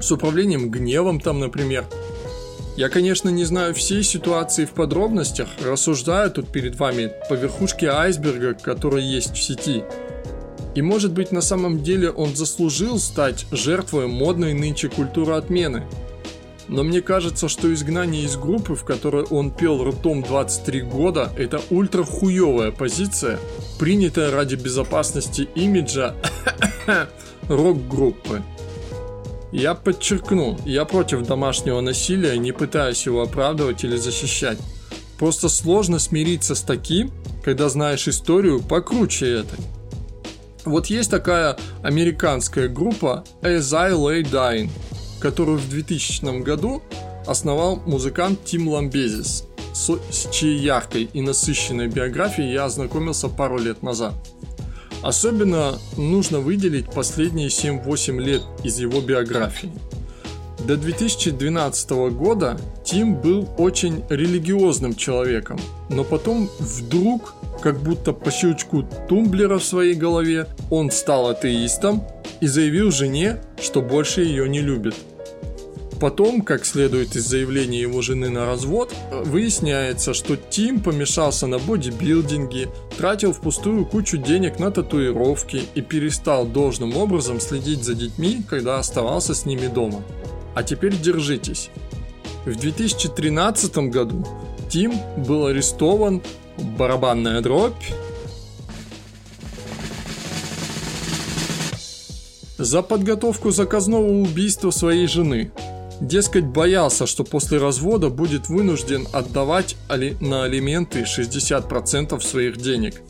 с 0.00 0.12
управлением 0.12 0.70
гневом 0.70 1.18
там, 1.18 1.40
например. 1.40 1.84
Я, 2.76 2.90
конечно, 2.90 3.28
не 3.28 3.44
знаю 3.44 3.74
всей 3.74 4.04
ситуации 4.04 4.66
в 4.66 4.70
подробностях, 4.70 5.48
рассуждаю 5.64 6.30
тут 6.30 6.48
перед 6.48 6.76
вами 6.76 7.10
по 7.28 7.34
верхушке 7.34 7.88
айсберга, 7.88 8.54
который 8.54 9.02
есть 9.02 9.32
в 9.32 9.42
сети– 9.42 9.82
и 10.74 10.82
может 10.82 11.12
быть 11.12 11.32
на 11.32 11.40
самом 11.40 11.82
деле 11.82 12.10
он 12.10 12.34
заслужил 12.34 12.98
стать 12.98 13.46
жертвой 13.50 14.06
модной 14.06 14.54
нынче 14.54 14.88
культуры 14.88 15.34
отмены. 15.34 15.84
Но 16.68 16.82
мне 16.84 17.02
кажется, 17.02 17.48
что 17.48 17.72
изгнание 17.74 18.24
из 18.24 18.36
группы, 18.36 18.74
в 18.74 18.84
которой 18.84 19.24
он 19.24 19.50
пел 19.50 19.84
ртом 19.84 20.22
23 20.22 20.82
года, 20.82 21.30
это 21.36 21.60
ультра 21.70 22.04
хуевая 22.04 22.70
позиция, 22.70 23.38
принятая 23.78 24.30
ради 24.30 24.54
безопасности 24.54 25.48
имиджа 25.54 26.14
рок-группы. 27.48 28.42
Я 29.50 29.74
подчеркну, 29.74 30.58
я 30.64 30.86
против 30.86 31.26
домашнего 31.26 31.82
насилия, 31.82 32.38
не 32.38 32.52
пытаюсь 32.52 33.04
его 33.04 33.20
оправдывать 33.22 33.84
или 33.84 33.96
защищать. 33.96 34.58
Просто 35.18 35.50
сложно 35.50 35.98
смириться 35.98 36.54
с 36.54 36.62
таким, 36.62 37.10
когда 37.44 37.68
знаешь 37.68 38.08
историю 38.08 38.62
покруче 38.62 39.40
этой. 39.40 39.58
Вот 40.64 40.86
есть 40.86 41.10
такая 41.10 41.56
американская 41.82 42.68
группа 42.68 43.24
As 43.42 43.74
I 43.76 43.92
Lay 43.92 44.22
Dying, 44.22 44.70
которую 45.20 45.58
в 45.58 45.68
2000 45.68 46.42
году 46.42 46.82
основал 47.26 47.76
музыкант 47.86 48.44
Тим 48.44 48.68
Ламбезис, 48.68 49.44
с, 49.72 49.90
с 50.10 50.30
чьей 50.30 50.58
яркой 50.58 51.08
и 51.12 51.20
насыщенной 51.20 51.88
биографией 51.88 52.52
я 52.52 52.66
ознакомился 52.66 53.28
пару 53.28 53.58
лет 53.58 53.82
назад. 53.82 54.14
Особенно 55.02 55.78
нужно 55.96 56.38
выделить 56.38 56.90
последние 56.92 57.48
7-8 57.48 58.20
лет 58.20 58.42
из 58.62 58.78
его 58.78 59.00
биографии. 59.00 59.72
До 60.66 60.76
2012 60.76 61.90
года 62.12 62.56
Тим 62.84 63.16
был 63.16 63.48
очень 63.58 64.04
религиозным 64.08 64.94
человеком, 64.94 65.58
но 65.88 66.04
потом 66.04 66.48
вдруг 66.60 67.34
как 67.60 67.80
будто 67.80 68.12
по 68.12 68.30
щелчку 68.30 68.84
тумблера 69.08 69.58
в 69.58 69.64
своей 69.64 69.94
голове, 69.94 70.46
он 70.70 70.90
стал 70.90 71.28
атеистом 71.28 72.04
и 72.40 72.46
заявил 72.46 72.92
жене, 72.92 73.40
что 73.60 73.82
больше 73.82 74.22
ее 74.22 74.48
не 74.48 74.60
любит. 74.60 74.94
Потом, 76.00 76.42
как 76.42 76.64
следует 76.64 77.14
из 77.14 77.26
заявления 77.26 77.80
его 77.80 78.02
жены 78.02 78.28
на 78.28 78.44
развод, 78.46 78.92
выясняется, 79.24 80.14
что 80.14 80.36
Тим 80.36 80.80
помешался 80.80 81.46
на 81.46 81.58
бодибилдинге, 81.58 82.68
тратил 82.98 83.32
впустую 83.32 83.86
кучу 83.86 84.16
денег 84.16 84.58
на 84.58 84.72
татуировки 84.72 85.62
и 85.76 85.80
перестал 85.80 86.44
должным 86.44 86.96
образом 86.96 87.38
следить 87.38 87.84
за 87.84 87.94
детьми, 87.94 88.42
когда 88.48 88.80
оставался 88.80 89.34
с 89.34 89.44
ними 89.44 89.68
дома. 89.68 90.02
А 90.54 90.62
теперь 90.62 90.96
держитесь. 90.96 91.70
В 92.44 92.54
2013 92.56 93.90
году 93.90 94.26
Тим 94.68 94.94
был 95.18 95.46
арестован, 95.46 96.22
барабанная 96.78 97.40
дробь, 97.40 97.74
за 102.58 102.82
подготовку 102.82 103.50
заказного 103.50 104.06
убийства 104.06 104.70
своей 104.70 105.06
жены. 105.06 105.52
Дескать, 106.00 106.46
боялся, 106.46 107.06
что 107.06 107.22
после 107.22 107.58
развода 107.58 108.08
будет 108.08 108.48
вынужден 108.48 109.06
отдавать 109.12 109.76
али 109.88 110.16
на 110.20 110.44
алименты 110.44 111.02
60% 111.02 112.20
своих 112.20 112.56
денег. 112.56 113.02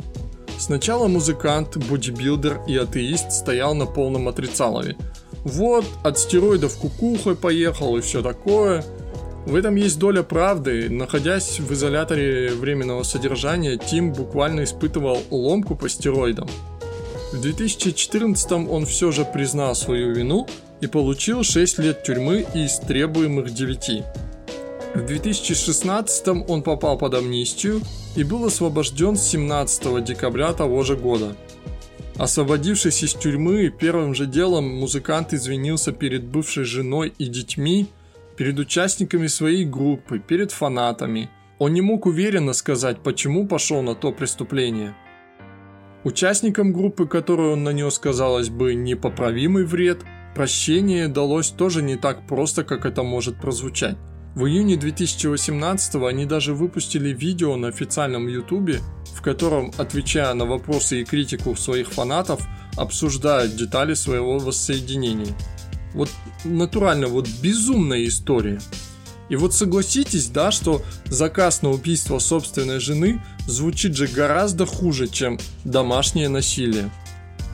Сначала 0.59 1.09
музыкант, 1.09 1.77
бодибилдер 1.77 2.61
и 2.67 2.77
атеист 2.77 3.33
стоял 3.33 3.75
на 3.75 3.87
полном 3.87 4.29
отрицалове. 4.29 4.97
Вот, 5.45 5.85
от 6.03 6.19
стероидов 6.19 6.77
кукухой 6.77 7.35
поехал 7.35 7.97
и 7.97 8.01
все 8.01 8.23
такое. 8.23 8.85
В 9.45 9.57
этом 9.57 9.75
есть 9.75 9.99
доля 9.99 10.23
правды. 10.23 10.89
Находясь 10.89 11.59
в 11.59 11.73
изоляторе 11.73 12.53
временного 12.53 13.03
содержания, 13.03 13.77
Тим 13.77 14.13
буквально 14.13 14.65
испытывал 14.65 15.19
ломку 15.31 15.75
по 15.75 15.89
стероидам. 15.89 16.49
В 17.33 17.41
2014 17.41 18.53
он 18.53 18.87
все 18.87 19.11
же 19.11 19.25
признал 19.25 19.75
свою 19.75 20.13
вину 20.15 20.47
и 20.81 20.87
получил 20.87 21.43
6 21.43 21.79
лет 21.79 22.03
тюрьмы 22.05 22.47
из 22.55 22.79
требуемых 22.79 23.53
9. 23.53 24.05
В 24.95 25.07
2016 25.07 26.29
он 26.47 26.63
попал 26.63 26.99
под 26.99 27.15
амнистию 27.15 27.81
и 28.15 28.23
был 28.23 28.45
освобожден 28.45 29.17
17 29.17 30.05
декабря 30.05 30.53
того 30.53 30.83
же 30.83 30.97
года. 30.97 31.35
Освободившись 32.17 33.03
из 33.03 33.15
тюрьмы, 33.15 33.71
первым 33.71 34.15
же 34.15 34.27
делом 34.27 34.69
музыкант 34.69 35.33
извинился 35.33 35.93
перед 35.93 36.25
бывшей 36.25 36.65
женой 36.65 37.13
и 37.19 37.27
детьми, 37.27 37.89
перед 38.37 38.59
участниками 38.59 39.27
своей 39.27 39.65
группы, 39.65 40.19
перед 40.19 40.53
фанатами. 40.53 41.31
Он 41.59 41.73
не 41.73 41.81
мог 41.81 42.07
уверенно 42.07 42.53
сказать, 42.53 43.03
почему 43.03 43.47
пошел 43.47 43.83
на 43.83 43.95
то 43.95 44.13
преступление. 44.13 44.95
Участникам 46.05 46.73
группы, 46.73 47.07
которой 47.07 47.53
он 47.53 47.63
нанес, 47.63 47.97
казалось 47.99 48.49
бы, 48.49 48.75
непоправимый 48.75 49.65
вред– 49.65 50.01
Прощение 50.35 51.09
далось 51.09 51.51
тоже 51.51 51.83
не 51.83 51.97
так 51.97 52.27
просто, 52.27 52.65
как 52.65 52.87
это 52.87 53.03
может 53.03 53.37
прозвучать. 53.37 53.97
В 54.35 54.47
июне 54.47 54.77
2018 54.77 55.97
они 55.97 56.25
даже 56.25 56.55
выпустили 56.55 57.11
видео 57.11 57.57
на 57.57 57.69
официальном 57.69 58.29
ютубе, 58.29 58.81
в 59.15 59.23
котором, 59.23 59.73
отвечая 59.79 60.35
на 60.35 60.45
вопросы 60.45 61.01
и 61.01 61.05
критику 61.05 61.55
своих 61.57 61.93
фанатов, 61.93 62.47
обсуждают 62.77 63.57
детали 63.57 63.95
своего 63.95 64.39
воссоединения. 64.39 65.35
Вот 65.95 66.11
натурально, 66.45 67.09
вот 67.09 67.29
безумная 67.43 68.07
история. 68.07 68.61
И 69.29 69.37
вот 69.37 69.55
согласитесь, 69.55 70.27
да, 70.27 70.51
что 70.51 70.83
заказ 71.07 71.63
на 71.63 71.71
убийство 71.71 72.19
собственной 72.19 72.81
жены 72.81 73.23
звучит 73.47 73.97
же 73.97 74.07
гораздо 74.07 74.67
хуже, 74.67 75.09
чем 75.09 75.39
домашнее 75.65 76.29
насилие. 76.29 76.91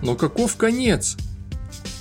Но 0.02 0.14
каков 0.14 0.56
конец? 0.56 1.16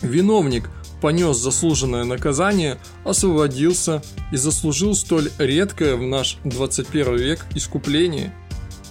Виновник 0.02 0.70
понес 1.02 1.38
заслуженное 1.38 2.06
наказание, 2.06 2.78
освободился 3.04 4.02
и 4.32 4.38
заслужил 4.38 4.96
столь 4.96 5.32
редкое 5.38 5.96
в 5.96 6.02
наш 6.02 6.38
21 6.43 7.15
век 7.15 7.46
искупление. 7.56 8.34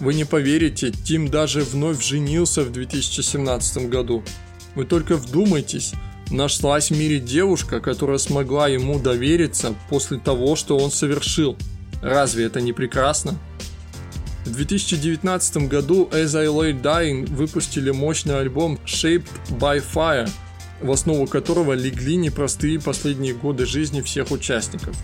Вы 0.01 0.15
не 0.15 0.25
поверите, 0.25 0.91
Тим 0.91 1.29
даже 1.29 1.63
вновь 1.63 2.03
женился 2.03 2.63
в 2.63 2.73
2017 2.73 3.89
году. 3.89 4.23
Вы 4.75 4.85
только 4.85 5.17
вдумайтесь, 5.17 5.93
нашлась 6.31 6.91
в 6.91 6.99
мире 6.99 7.19
девушка, 7.19 7.81
которая 7.81 8.19
смогла 8.19 8.69
ему 8.69 8.99
довериться 8.99 9.75
после 9.89 10.19
того, 10.19 10.57
что 10.57 10.77
он 10.77 10.91
совершил. 10.91 11.57
Разве 12.03 12.45
это 12.45 12.61
не 12.61 12.73
прекрасно? 12.73 13.39
В 14.45 14.53
2019 14.53 15.69
году 15.69 16.09
As 16.13 16.39
I 16.39 16.47
Lay 16.47 16.81
Dying 16.81 17.27
выпустили 17.35 17.91
мощный 17.91 18.39
альбом 18.39 18.79
Shaped 18.87 19.25
by 19.59 19.83
Fire– 19.95 20.29
в 20.81 20.91
основу 20.91 21.27
которого 21.27 21.73
легли 21.73 22.17
непростые 22.17 22.81
последние 22.81 23.35
годы 23.35 23.67
жизни 23.67 24.01
всех 24.01 24.31
участников. 24.31 24.97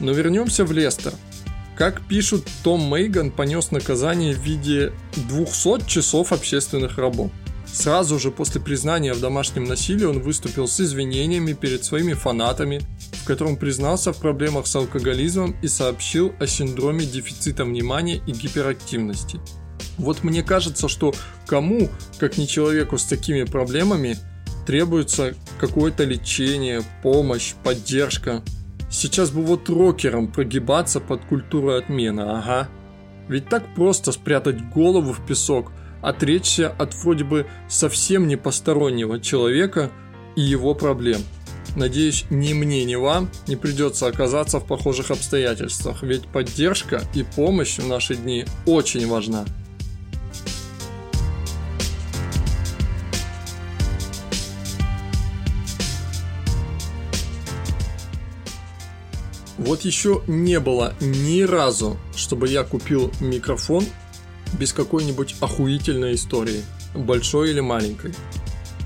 Но 0.00 0.12
вернемся 0.12 0.64
в 0.64 0.72
Лестер. 0.72 1.12
Как 1.76 2.06
пишут, 2.08 2.48
Том 2.64 2.88
Мейган 2.88 3.30
понес 3.30 3.70
наказание 3.70 4.34
в 4.34 4.38
виде 4.38 4.92
200 5.28 5.86
часов 5.86 6.32
общественных 6.32 6.96
работ. 6.96 7.30
Сразу 7.66 8.18
же 8.18 8.30
после 8.30 8.60
признания 8.62 9.12
в 9.12 9.20
домашнем 9.20 9.64
насилии 9.64 10.04
он 10.04 10.20
выступил 10.20 10.68
с 10.68 10.80
извинениями 10.80 11.52
перед 11.52 11.84
своими 11.84 12.14
фанатами, 12.14 12.80
в 13.12 13.26
котором 13.26 13.56
признался 13.56 14.14
в 14.14 14.18
проблемах 14.18 14.66
с 14.66 14.74
алкоголизмом 14.74 15.54
и 15.62 15.68
сообщил 15.68 16.32
о 16.40 16.46
синдроме 16.46 17.04
дефицита 17.04 17.66
внимания 17.66 18.22
и 18.26 18.32
гиперактивности. 18.32 19.38
Вот 19.98 20.24
мне 20.24 20.42
кажется, 20.42 20.88
что 20.88 21.14
кому, 21.46 21.90
как 22.18 22.38
не 22.38 22.48
человеку 22.48 22.96
с 22.96 23.04
такими 23.04 23.44
проблемами, 23.44 24.16
требуется 24.66 25.34
какое-то 25.58 26.04
лечение, 26.04 26.82
помощь, 27.02 27.54
поддержка. 27.62 28.42
Сейчас 28.98 29.30
бы 29.30 29.42
вот 29.42 29.68
рокерам 29.68 30.26
прогибаться 30.26 31.00
под 31.00 31.22
культуру 31.26 31.74
отмены, 31.74 32.22
ага. 32.22 32.70
Ведь 33.28 33.46
так 33.46 33.74
просто 33.74 34.10
спрятать 34.10 34.70
голову 34.70 35.12
в 35.12 35.26
песок, 35.26 35.70
отречься 36.00 36.70
от 36.70 36.94
вроде 36.94 37.24
бы 37.24 37.46
совсем 37.68 38.26
не 38.26 38.36
постороннего 38.36 39.20
человека 39.20 39.90
и 40.34 40.40
его 40.40 40.74
проблем. 40.74 41.20
Надеюсь, 41.76 42.24
ни 42.30 42.54
мне, 42.54 42.86
ни 42.86 42.94
вам 42.94 43.28
не 43.46 43.56
придется 43.56 44.06
оказаться 44.06 44.60
в 44.60 44.66
похожих 44.66 45.10
обстоятельствах, 45.10 46.02
ведь 46.02 46.26
поддержка 46.28 47.02
и 47.12 47.22
помощь 47.22 47.76
в 47.76 47.86
наши 47.86 48.14
дни 48.14 48.46
очень 48.64 49.06
важна. 49.06 49.44
Вот 59.58 59.82
еще 59.82 60.22
не 60.26 60.60
было 60.60 60.94
ни 61.00 61.42
разу, 61.42 61.96
чтобы 62.14 62.48
я 62.48 62.62
купил 62.62 63.10
микрофон 63.20 63.84
без 64.58 64.72
какой-нибудь 64.72 65.36
охуительной 65.40 66.14
истории, 66.14 66.62
большой 66.94 67.50
или 67.50 67.60
маленькой. 67.60 68.14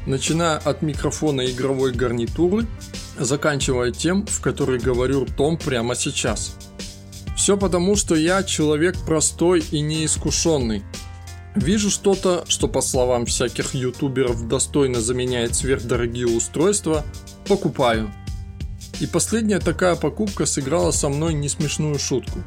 Начиная 0.07 0.59
от 0.59 0.83
микрофона 0.83 1.45
игровой 1.51 1.93
гарнитуры, 1.93 2.67
заканчивая 3.19 3.91
тем, 3.91 4.25
в 4.27 4.41
который 4.41 4.79
говорю 4.79 5.27
Том 5.27 5.59
прямо 5.59 5.95
сейчас. 5.95 6.55
Все 7.37 7.57
потому, 7.57 7.97
что 7.97 8.15
я 8.15 8.43
человек 8.43 8.97
простой 9.05 9.63
и 9.71 9.81
неискушенный. 9.81 10.85
Вижу 11.57 11.91
что-то, 11.91 12.45
что 12.47 12.69
по 12.69 12.81
словам 12.81 13.27
всяких 13.27 13.75
ютуберов 13.75 14.47
достойно 14.47 15.01
заменяет 15.01 15.57
сверхдорогие 15.57 16.29
устройства, 16.29 17.05
покупаю– 17.49 18.13
и 19.01 19.07
последняя 19.07 19.59
такая 19.59 19.97
покупка 19.97 20.47
сыграла 20.47 20.91
со 20.91 21.09
мной 21.09 21.35
несмешную 21.35 21.99
шутку. 21.99 22.39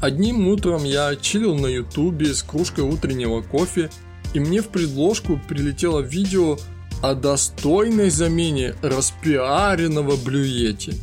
Одним 0.00 0.46
утром 0.48 0.84
я 0.84 1.16
чилил 1.16 1.56
на 1.56 1.66
ютубе 1.66 2.34
с 2.34 2.42
кружкой 2.42 2.84
утреннего 2.84 3.40
кофе, 3.40 3.90
и 4.34 4.40
мне 4.40 4.60
в 4.60 4.68
предложку 4.68 5.40
прилетело 5.48 6.00
видео 6.00 6.58
о 7.02 7.14
достойной 7.14 8.10
замене 8.10 8.74
распиаренного 8.82 10.12
Yeti. 10.12 10.94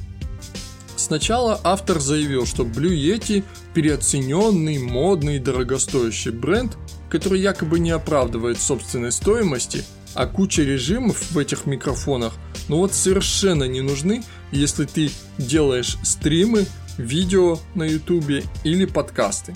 Сначала 0.96 1.60
автор 1.64 2.00
заявил, 2.00 2.46
что 2.46 2.64
Yeti 2.64 3.44
переоцененный, 3.74 4.78
модный, 4.78 5.40
дорогостоящий 5.40 6.32
бренд, 6.32 6.78
который 7.10 7.40
якобы 7.40 7.80
не 7.80 7.92
оправдывает 7.92 8.60
собственной 8.60 9.12
стоимости, 9.12 9.84
а 10.14 10.28
куча 10.28 10.62
режимов 10.62 11.32
в 11.32 11.38
этих 11.38 11.66
микрофонах 11.66 12.34
ну 12.68 12.78
вот 12.78 12.94
совершенно 12.94 13.66
не 13.66 13.82
нужны, 13.82 14.24
если 14.52 14.86
ты 14.86 15.10
делаешь 15.38 15.98
стримы, 16.04 16.66
видео 16.98 17.58
на 17.76 17.84
ютубе 17.84 18.44
или 18.64 18.86
подкасты. 18.86 19.56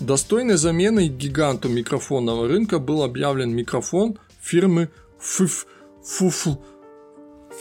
Достойной 0.00 0.56
заменой 0.56 1.08
гиганту 1.08 1.68
микрофонного 1.68 2.48
рынка 2.48 2.78
был 2.78 3.02
объявлен 3.02 3.54
микрофон 3.54 4.18
фирмы 4.42 4.90
FUFL, 5.20 6.58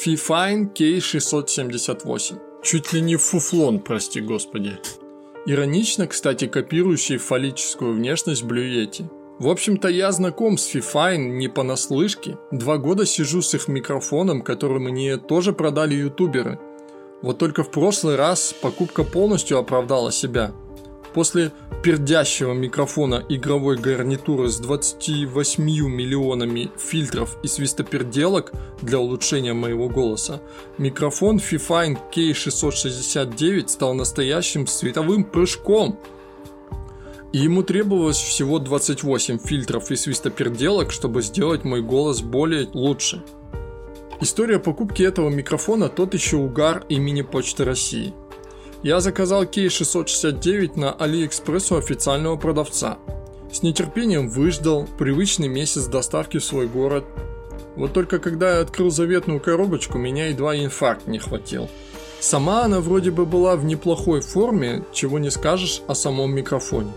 Fifine 0.04 0.74
K678. 0.74 2.40
Чуть 2.64 2.94
ли 2.94 3.02
не 3.02 3.16
фуфлон, 3.16 3.80
прости 3.80 4.20
господи. 4.20 4.78
Иронично, 5.46 6.08
кстати, 6.08 6.48
копирующий 6.48 7.18
фаллическую 7.18 7.94
внешность 7.94 8.44
Yeti. 8.44 9.10
В 9.38 9.50
общем-то, 9.50 9.90
я 9.90 10.14
знаком 10.14 10.58
с 10.58 10.74
Fifine 10.74 11.18
не 11.18 11.50
понаслышке. 11.50 12.38
Два 12.52 12.78
года 12.78 13.06
сижу 13.06 13.42
с 13.42 13.54
их 13.54 13.68
микрофоном, 13.68 14.42
который 14.42 14.80
мне 14.80 15.18
тоже 15.18 15.52
продали 15.52 15.94
ютуберы. 15.94 16.58
Вот 17.22 17.38
только 17.38 17.64
в 17.64 17.72
прошлый 17.72 18.16
раз 18.16 18.54
покупка 18.62 19.04
полностью 19.04 19.58
оправдала 19.58 20.12
себя. 20.12 20.54
После 21.14 21.52
пердящего 21.84 22.54
микрофона 22.54 23.26
игровой 23.28 23.78
гарнитуры 23.78 24.50
с 24.50 24.58
28 24.58 25.64
миллионами 25.64 26.72
фильтров 26.78 27.38
и 27.44 27.48
свистоперделок 27.48 28.54
для 28.82 29.00
улучшения 29.00 29.54
моего 29.54 29.90
голоса, 29.90 30.42
микрофон 30.78 31.38
Fifine 31.38 31.98
K669 32.14 33.68
стал 33.68 33.94
настоящим 33.96 34.66
световым 34.66 35.26
прыжком. 35.26 36.00
И 37.36 37.40
ему 37.40 37.64
требовалось 37.64 38.16
всего 38.16 38.60
28 38.60 39.40
фильтров 39.40 39.92
и 39.92 39.98
свистоперделок, 39.98 40.94
чтобы 40.94 41.22
сделать 41.22 41.66
мой 41.66 41.82
голос 41.82 42.22
более 42.22 42.70
лучше. 42.74 43.26
История 44.22 44.58
покупки 44.58 45.04
этого 45.04 45.28
микрофона 45.28 45.90
тот 45.90 46.14
еще 46.14 46.38
угар 46.38 46.86
имени 46.88 47.24
Почты 47.24 47.66
России. 47.66 48.14
Я 48.84 49.02
заказал 49.02 49.44
K669 49.44 50.80
на 50.80 50.96
AliExpress 50.98 51.74
у 51.74 51.78
официального 51.78 52.38
продавца. 52.38 53.00
С 53.52 53.64
нетерпением 53.64 54.30
выждал 54.30 54.88
привычный 54.98 55.50
месяц 55.50 55.88
доставки 55.88 56.38
в 56.38 56.46
свой 56.46 56.70
город. 56.70 57.04
Вот 57.76 57.92
только 57.92 58.20
когда 58.20 58.56
я 58.56 58.62
открыл 58.62 58.92
заветную 58.92 59.42
коробочку, 59.42 59.98
меня 59.98 60.28
едва 60.28 60.56
инфаркт 60.56 61.06
не 61.06 61.20
хватил. 61.20 61.68
Сама 62.22 62.64
она 62.64 62.80
вроде 62.80 63.12
бы 63.12 63.26
была 63.26 63.58
в 63.58 63.66
неплохой 63.66 64.22
форме, 64.22 64.86
чего 64.94 65.20
не 65.20 65.30
скажешь 65.30 65.82
о 65.90 65.96
самом 65.96 66.34
микрофоне. 66.34 66.94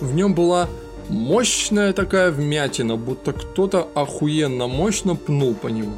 В 0.00 0.14
нем 0.14 0.34
была 0.34 0.68
мощная 1.08 1.92
такая 1.92 2.30
вмятина, 2.30 2.96
будто 2.96 3.32
кто-то 3.32 3.88
охуенно 3.94 4.66
мощно 4.66 5.16
пнул 5.16 5.54
по 5.54 5.68
нему. 5.68 5.96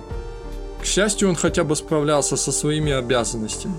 К 0.81 0.85
счастью, 0.85 1.29
он 1.29 1.37
хотя 1.37 1.63
бы 1.63 1.77
справлялся 1.77 2.37
со 2.37 2.51
своими 2.51 2.93
обязанностями. 2.93 3.75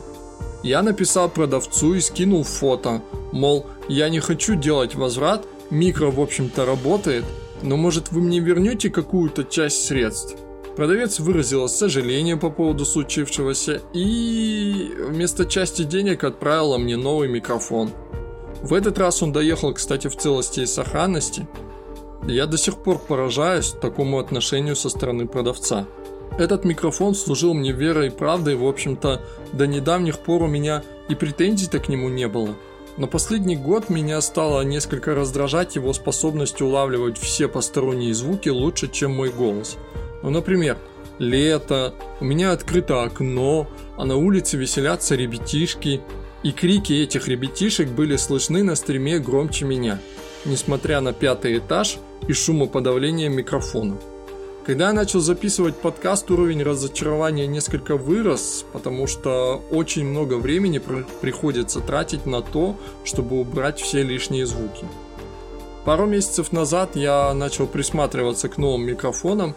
Я 0.64 0.82
написал 0.82 1.30
продавцу 1.30 1.96
и 1.96 2.00
скинул 2.00 2.44
фото, 2.44 3.02
мол, 3.34 3.66
я 3.90 4.08
не 4.08 4.22
хочу 4.22 4.56
делать 4.56 4.96
возврат, 4.96 5.46
микро 5.70 6.10
в 6.10 6.22
общем-то 6.22 6.66
работает, 6.66 7.26
но 7.62 7.76
может 7.76 8.12
вы 8.12 8.22
мне 8.22 8.40
вернете 8.40 8.90
какую-то 8.90 9.44
часть 9.44 9.86
средств? 9.86 10.38
Продавец 10.78 11.20
выразила 11.20 11.68
сожаление 11.68 12.38
по 12.38 12.50
поводу 12.50 12.86
случившегося 12.86 13.82
и 13.94 14.92
вместо 15.08 15.46
части 15.46 15.84
денег 15.84 16.24
отправила 16.24 16.78
мне 16.78 16.96
новый 16.96 17.28
микрофон. 17.28 17.92
В 18.64 18.74
этот 18.74 18.98
раз 18.98 19.22
он 19.22 19.34
доехал, 19.34 19.74
кстати, 19.74 20.08
в 20.08 20.16
целости 20.16 20.62
и 20.62 20.66
сохранности. 20.66 21.48
Я 22.26 22.46
до 22.48 22.58
сих 22.58 22.78
пор 22.78 22.98
поражаюсь 22.98 23.72
такому 23.72 24.20
отношению 24.20 24.78
со 24.78 24.88
стороны 24.88 25.28
продавца. 25.28 25.86
Этот 26.40 26.64
микрофон 26.64 27.14
служил 27.14 27.54
мне 27.54 27.74
верой 27.74 28.08
и 28.08 28.10
правдой, 28.10 28.56
в 28.56 28.66
общем-то, 28.66 29.22
до 29.52 29.68
недавних 29.68 30.20
пор 30.20 30.44
у 30.44 30.48
меня 30.48 30.82
и 31.10 31.16
претензий-то 31.16 31.80
к 31.80 31.90
нему 31.90 32.08
не 32.08 32.30
было. 32.30 32.56
Но 32.96 33.08
последний 33.08 33.58
год 33.58 33.90
меня 33.90 34.22
стало 34.22 34.62
несколько 34.62 35.14
раздражать 35.14 35.76
его 35.76 35.92
способность 35.92 36.62
улавливать 36.62 37.18
все 37.18 37.50
посторонние 37.50 38.14
звуки 38.14 38.48
лучше, 38.48 38.88
чем 38.88 39.12
мой 39.12 39.30
голос. 39.30 39.78
Ну, 40.22 40.30
например, 40.30 40.78
лето, 41.20 41.94
у 42.22 42.26
меня 42.26 42.54
открыто 42.54 43.04
окно, 43.04 43.68
а 43.98 44.06
на 44.06 44.16
улице 44.16 44.56
веселятся 44.56 45.16
ребятишки, 45.16 46.02
и 46.44 46.52
крики 46.52 46.94
этих 46.94 47.28
ребятишек 47.28 47.90
были 47.90 48.18
слышны 48.18 48.64
на 48.64 48.76
стриме 48.76 49.20
громче 49.20 49.66
меня, 49.66 50.00
несмотря 50.46 51.02
на 51.02 51.14
пятый 51.14 51.58
этаж 51.58 51.98
и 52.28 52.34
шумоподавление 52.34 53.30
микрофона. 53.30 53.98
Когда 54.66 54.88
я 54.88 54.94
начал 54.94 55.20
записывать 55.20 55.76
подкаст, 55.76 56.32
уровень 56.32 56.64
разочарования 56.64 57.48
несколько 57.48 57.98
вырос, 57.98 58.66
потому 58.72 59.08
что 59.08 59.62
очень 59.72 60.06
много 60.06 60.36
времени 60.36 60.82
приходится 61.22 61.82
тратить 61.82 62.26
на 62.26 62.42
то, 62.42 62.78
чтобы 63.04 63.40
убрать 63.40 63.82
все 63.82 64.04
лишние 64.04 64.46
звуки. 64.46 64.86
Пару 65.84 66.06
месяцев 66.06 66.54
назад 66.54 66.96
я 66.96 67.34
начал 67.34 67.68
присматриваться 67.68 68.48
к 68.48 68.58
новым 68.58 68.86
микрофонам, 68.86 69.54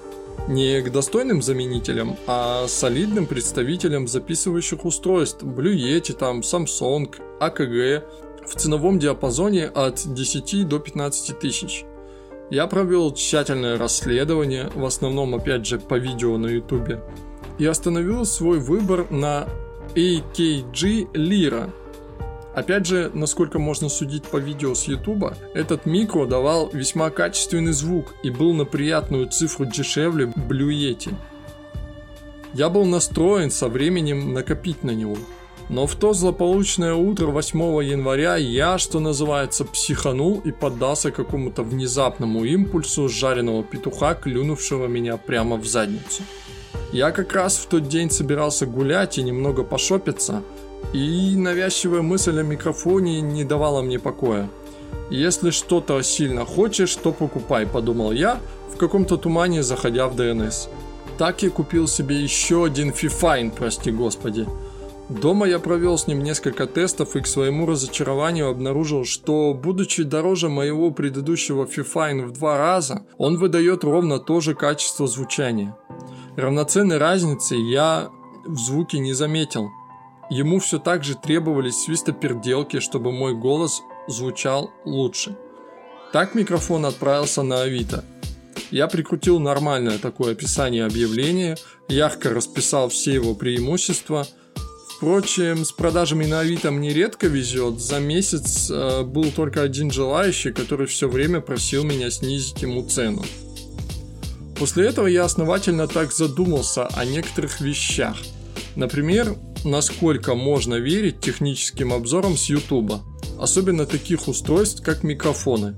не 0.49 0.81
к 0.83 0.93
достойным 0.93 1.43
заменителям, 1.43 2.17
а 2.27 2.67
солидным 2.69 3.27
представителям 3.27 4.09
записывающих 4.09 4.85
устройств 4.85 5.43
Yeti, 5.43 6.13
там, 6.13 6.41
Samsung, 6.41 7.15
AKG 7.41 8.03
в 8.47 8.55
ценовом 8.55 8.99
диапазоне 8.99 9.67
от 9.67 10.03
10 10.05 10.69
до 10.69 10.79
15 10.79 11.39
тысяч– 11.39 11.85
я 12.51 12.69
провел 12.69 13.13
тщательное 13.13 13.77
расследование, 13.77 14.71
в 14.73 14.85
основном 14.85 15.35
опять 15.35 15.67
же 15.67 15.81
по 15.81 15.95
видео 15.95 16.39
на 16.39 16.47
ютубе, 16.47 17.01
и 17.59 17.67
остановил 17.67 18.25
свой 18.25 18.61
выбор 18.61 19.11
на 19.11 19.49
AKG 19.97 21.13
Lira. 21.13 21.71
Опять 22.57 22.87
же, 22.87 23.11
насколько 23.15 23.61
можно 23.61 23.89
судить 23.89 24.25
по 24.25 24.39
видео 24.39 24.75
с 24.75 24.89
ютуба, 24.89 25.37
этот 25.55 25.87
микро 25.87 26.27
давал 26.27 26.71
весьма 26.73 27.11
качественный 27.11 27.73
звук 27.73 28.15
и 28.25 28.31
был 28.31 28.53
на 28.55 28.65
приятную 28.65 29.29
цифру 29.29 29.67
дешевле 29.67 30.25
Blue 30.25 30.73
Yeti. 30.73 31.15
Я 32.55 32.69
был 32.69 32.85
настроен 32.85 33.51
со 33.53 33.69
временем 33.69 34.33
накопить 34.33 34.83
на 34.83 34.91
него– 34.91 35.17
но 35.69 35.87
в 35.87 35.97
то 35.97 36.13
злополучное 36.13 36.95
утро 36.95 37.27
8 37.27 37.59
января 37.83 38.37
я, 38.37 38.79
что 38.79 39.01
называется, 39.01 39.65
психанул 39.65 40.41
и 40.45 40.53
поддался 40.53 41.11
какому-то 41.11 41.65
внезапному 41.65 42.45
импульсу 42.45 43.09
жареного 43.09 43.65
петуха, 43.65 44.15
клюнувшего 44.15 44.87
меня 44.87 45.17
прямо 45.17 45.57
в 45.57 45.67
задницу. 45.67 46.23
Я 46.93 47.11
как 47.11 47.33
раз 47.33 47.57
в 47.57 47.67
тот 47.67 47.89
день 47.89 48.11
собирался 48.11 48.65
гулять 48.65 49.19
и 49.19 49.23
немного 49.23 49.65
пошопиться, 49.65 50.43
и 50.93 51.35
навязчивая 51.37 52.03
мысль 52.03 52.39
о 52.41 52.43
микрофоне 52.43 53.21
не 53.21 53.45
давала 53.45 53.83
мне 53.83 53.99
покоя. 53.99 54.49
Если 55.11 55.51
что-то 55.51 56.03
сильно 56.03 56.45
хочешь, 56.45 56.95
то 56.97 57.13
покупай, 57.13 57.67
подумал 57.67 58.13
я, 58.13 58.41
в 58.73 58.77
каком-то 58.77 59.17
тумане 59.17 59.63
заходя 59.63 60.09
в 60.09 60.17
ДНС. 60.17 60.69
Так 61.19 61.43
я 61.43 61.51
купил 61.51 61.87
себе 61.89 62.21
еще 62.21 62.65
один 62.65 62.93
Фифайн, 62.93 63.51
прости 63.51 63.91
господи. 63.91 64.47
Дома 65.09 65.47
я 65.47 65.61
провел 65.61 65.97
с 65.97 66.09
ним 66.09 66.25
несколько 66.25 66.67
тестов 66.67 67.15
и 67.15 67.21
к 67.21 67.29
своему 67.29 67.65
разочарованию 67.65 68.49
обнаружил, 68.49 69.05
что, 69.05 69.55
будучи 69.55 70.03
дороже 70.03 70.49
моего 70.49 70.91
предыдущего 70.91 71.65
Fifine 71.65 72.27
в 72.27 72.33
два 72.33 72.59
раза, 72.59 73.07
он 73.17 73.37
выдает 73.37 73.85
ровно 73.85 74.19
то 74.19 74.41
же 74.41 74.55
качество 74.55 75.07
звучания. 75.07 75.77
Равноценной 76.37 76.99
разницы 76.99 77.55
я 77.55 78.11
в 78.45 78.59
звуке 78.59 78.99
не 78.99 79.13
заметил. 79.13 79.71
Ему 80.31 80.59
все 80.59 80.79
так 80.79 81.05
же 81.05 81.15
требовались 81.15 81.85
свистоперделки, 81.85 82.81
чтобы 82.81 83.13
мой 83.13 83.35
голос 83.35 83.83
звучал 84.09 84.71
лучше. 84.85 85.37
Так 86.13 86.35
микрофон 86.35 86.87
отправился 86.87 87.43
на 87.43 87.63
Авито. 87.63 88.05
Я 88.71 88.89
прикрутил 88.89 89.39
нормальное 89.39 89.99
такое 89.99 90.33
описание 90.33 90.85
объявления, 90.85 91.57
ярко 91.89 92.31
расписал 92.31 92.89
все 92.89 93.15
его 93.15 93.35
преимущества– 93.35 94.27
Впрочем, 94.97 95.67
с 95.67 95.73
продажами 95.73 96.25
на 96.25 96.41
Авито 96.41 96.71
мне 96.71 96.95
редко 96.95 97.27
везет. 97.27 97.81
За 97.81 98.01
месяц 98.01 98.71
э, 98.71 99.03
был 99.03 99.31
только 99.31 99.61
один 99.61 99.91
желающий, 99.91 100.53
который 100.53 100.87
все 100.87 101.07
время 101.07 101.43
просил 101.43 101.85
меня 101.85 102.11
снизить 102.11 102.63
ему 102.63 102.83
цену. 102.89 103.23
После 104.59 104.87
этого 104.87 105.07
я 105.07 105.25
основательно 105.25 105.87
так 105.87 106.15
задумался 106.15 106.87
о 106.87 107.05
некоторых 107.05 107.61
вещах. 107.61 108.17
Например, 108.75 109.37
насколько 109.65 110.35
можно 110.35 110.75
верить 110.75 111.21
техническим 111.21 111.93
обзорам 111.93 112.37
с 112.37 112.47
YouTube, 112.47 112.95
особенно 113.39 113.87
таких 113.87 114.29
устройств, 114.29 114.83
как 114.83 115.03
микрофоны. 115.03 115.75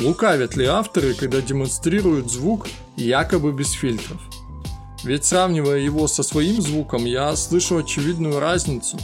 Лукавят 0.00 0.56
ли 0.56 0.64
авторы, 0.66 1.14
когда 1.14 1.40
демонстрируют 1.40 2.30
звук 2.30 2.68
якобы 2.96 3.52
без 3.52 3.72
фильтров? 3.72 4.20
Ведь 5.04 5.24
сравнивая 5.24 5.78
его 5.78 6.08
со 6.08 6.22
своим 6.22 6.60
звуком, 6.60 7.04
я 7.04 7.34
слышу 7.36 7.78
очевидную 7.78 8.40
разницу. 8.40 8.98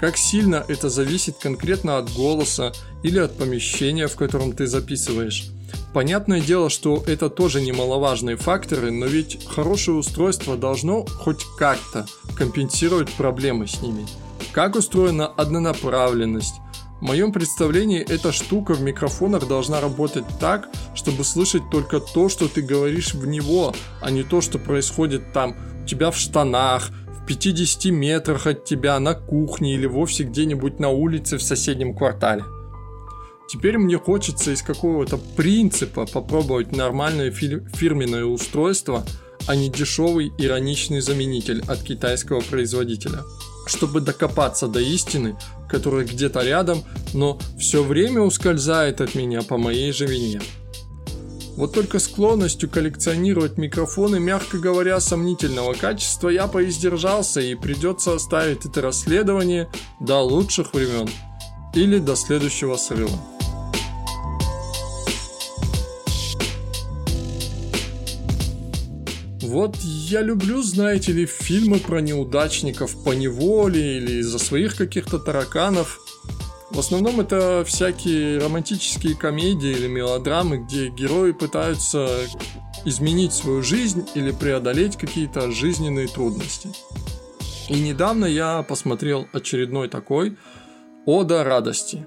Как 0.00 0.16
сильно 0.16 0.64
это 0.66 0.88
зависит 0.88 1.36
конкретно 1.36 1.98
от 1.98 2.12
голоса 2.14 2.72
или 3.02 3.18
от 3.18 3.36
помещения, 3.36 4.06
в 4.06 4.16
котором 4.16 4.52
ты 4.52 4.66
записываешь. 4.66 5.50
Понятное 5.92 6.40
дело, 6.40 6.70
что 6.70 7.02
это 7.06 7.28
тоже 7.28 7.60
немаловажные 7.60 8.36
факторы, 8.36 8.92
но 8.92 9.06
ведь 9.06 9.44
хорошее 9.46 9.96
устройство 9.96 10.56
должно 10.56 11.04
хоть 11.04 11.44
как-то 11.58 12.06
компенсировать 12.36 13.10
проблемы 13.10 13.66
с 13.66 13.82
ними. 13.82 14.06
Как 14.52 14.76
устроена 14.76 15.26
однонаправленность, 15.26 16.54
в 17.00 17.02
моем 17.02 17.32
представлении 17.32 18.00
эта 18.00 18.30
штука 18.30 18.74
в 18.74 18.82
микрофонах 18.82 19.48
должна 19.48 19.80
работать 19.80 20.26
так, 20.38 20.68
чтобы 20.94 21.24
слышать 21.24 21.62
только 21.72 21.98
то, 21.98 22.28
что 22.28 22.46
ты 22.46 22.62
говоришь 22.62 23.14
в 23.14 23.26
него, 23.26 23.74
а 24.00 24.10
не 24.10 24.22
то, 24.22 24.40
что 24.40 24.58
происходит 24.58 25.32
там 25.32 25.56
у 25.82 25.86
тебя 25.86 26.10
в 26.12 26.16
штанах, 26.16 26.90
в 27.08 27.26
50 27.26 27.86
метрах 27.86 28.46
от 28.46 28.64
тебя, 28.64 29.00
на 29.00 29.14
кухне 29.14 29.74
или 29.74 29.86
вовсе 29.86 30.24
где-нибудь 30.24 30.78
на 30.78 30.90
улице 30.90 31.38
в 31.38 31.42
соседнем 31.42 31.96
квартале. 31.96 32.44
Теперь 33.50 33.78
мне 33.78 33.98
хочется 33.98 34.52
из 34.52 34.62
какого-то 34.62 35.16
принципа 35.16 36.06
попробовать 36.06 36.70
нормальное 36.70 37.32
фирменное 37.32 38.24
устройство, 38.24 39.04
а 39.48 39.56
не 39.56 39.68
дешевый 39.68 40.32
ироничный 40.38 41.00
заменитель 41.00 41.60
от 41.66 41.82
китайского 41.82 42.42
производителя. 42.42 43.24
чтобы 43.66 44.00
докопаться 44.00 44.66
до 44.66 44.80
истины, 44.80 45.36
которая 45.68 46.04
где-то 46.04 46.42
рядом, 46.42 46.82
но 47.14 47.38
все 47.56 47.84
время 47.84 48.22
ускользает 48.22 49.00
от 49.00 49.14
меня 49.14 49.42
по 49.42 49.58
моей 49.58 49.92
же 49.92 50.06
вине. 50.06 50.40
Вот 51.56 51.72
только 51.72 52.00
склонностью 52.00 52.68
коллекционировать 52.68 53.58
микрофоны, 53.58 54.18
мягко 54.18 54.58
говоря, 54.58 54.98
сомнительного 54.98 55.74
качества 55.74 56.30
я 56.30 56.48
поиздержался 56.48 57.40
и 57.40 57.54
придется 57.54 58.14
оставить 58.14 58.66
это 58.66 58.80
расследование 58.80 59.70
до 60.00 60.20
лучших 60.20 60.74
времен 60.74 61.08
или 61.74 61.98
до 61.98 62.16
следующего 62.16 62.76
срыва. 62.76 63.18
Вот 69.42 69.76
я 69.82 70.22
люблю, 70.22 70.62
знаете 70.62 71.10
ли, 71.12 71.26
фильмы 71.26 71.78
про 71.78 72.00
неудачников 72.00 73.02
по 73.02 73.12
неволе 73.12 73.96
или 73.96 74.20
из-за 74.20 74.38
своих 74.38 74.76
каких-то 74.76 75.18
тараканов. 75.18 76.00
В 76.70 76.78
основном 76.78 77.18
это 77.18 77.64
всякие 77.66 78.38
романтические 78.38 79.16
комедии 79.16 79.70
или 79.70 79.88
мелодрамы, 79.88 80.58
где 80.58 80.88
герои 80.88 81.32
пытаются 81.32 82.08
изменить 82.84 83.32
свою 83.32 83.62
жизнь 83.62 84.06
или 84.14 84.30
преодолеть 84.30 84.96
какие-то 84.96 85.50
жизненные 85.50 86.06
трудности. 86.06 86.68
И 87.68 87.80
недавно 87.80 88.26
я 88.26 88.62
посмотрел 88.62 89.26
очередной 89.32 89.88
такой 89.88 90.36
«Ода 91.06 91.44
радости». 91.44 92.06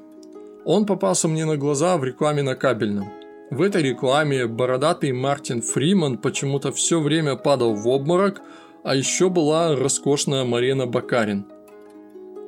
Он 0.65 0.85
попался 0.85 1.27
мне 1.27 1.45
на 1.45 1.57
глаза 1.57 1.97
в 1.97 2.03
рекламе 2.03 2.41
на 2.41 2.55
кабельном– 2.55 3.11
в 3.53 3.61
этой 3.61 3.83
рекламе 3.83 4.47
бородатый 4.47 5.11
Мартин 5.11 5.61
Фриман 5.61 6.17
почему-то 6.17 6.71
все 6.71 6.99
время 6.99 7.35
падал 7.35 7.75
в 7.75 7.87
обморок, 7.87 8.41
а 8.83 8.95
еще 8.95 9.29
была 9.29 9.75
роскошная 9.75 10.43
Марина 10.43 10.87
Бакарин. 10.87 11.45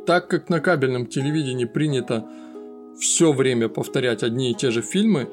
Так 0.08 0.28
как 0.28 0.50
на 0.50 0.60
кабельном 0.60 1.06
телевидении 1.06 1.66
принято 1.66 2.26
все 3.00 3.34
время 3.34 3.70
повторять 3.70 4.24
одни 4.24 4.50
и 4.50 4.56
те 4.56 4.72
же 4.72 4.82
фильмы, 4.82 5.30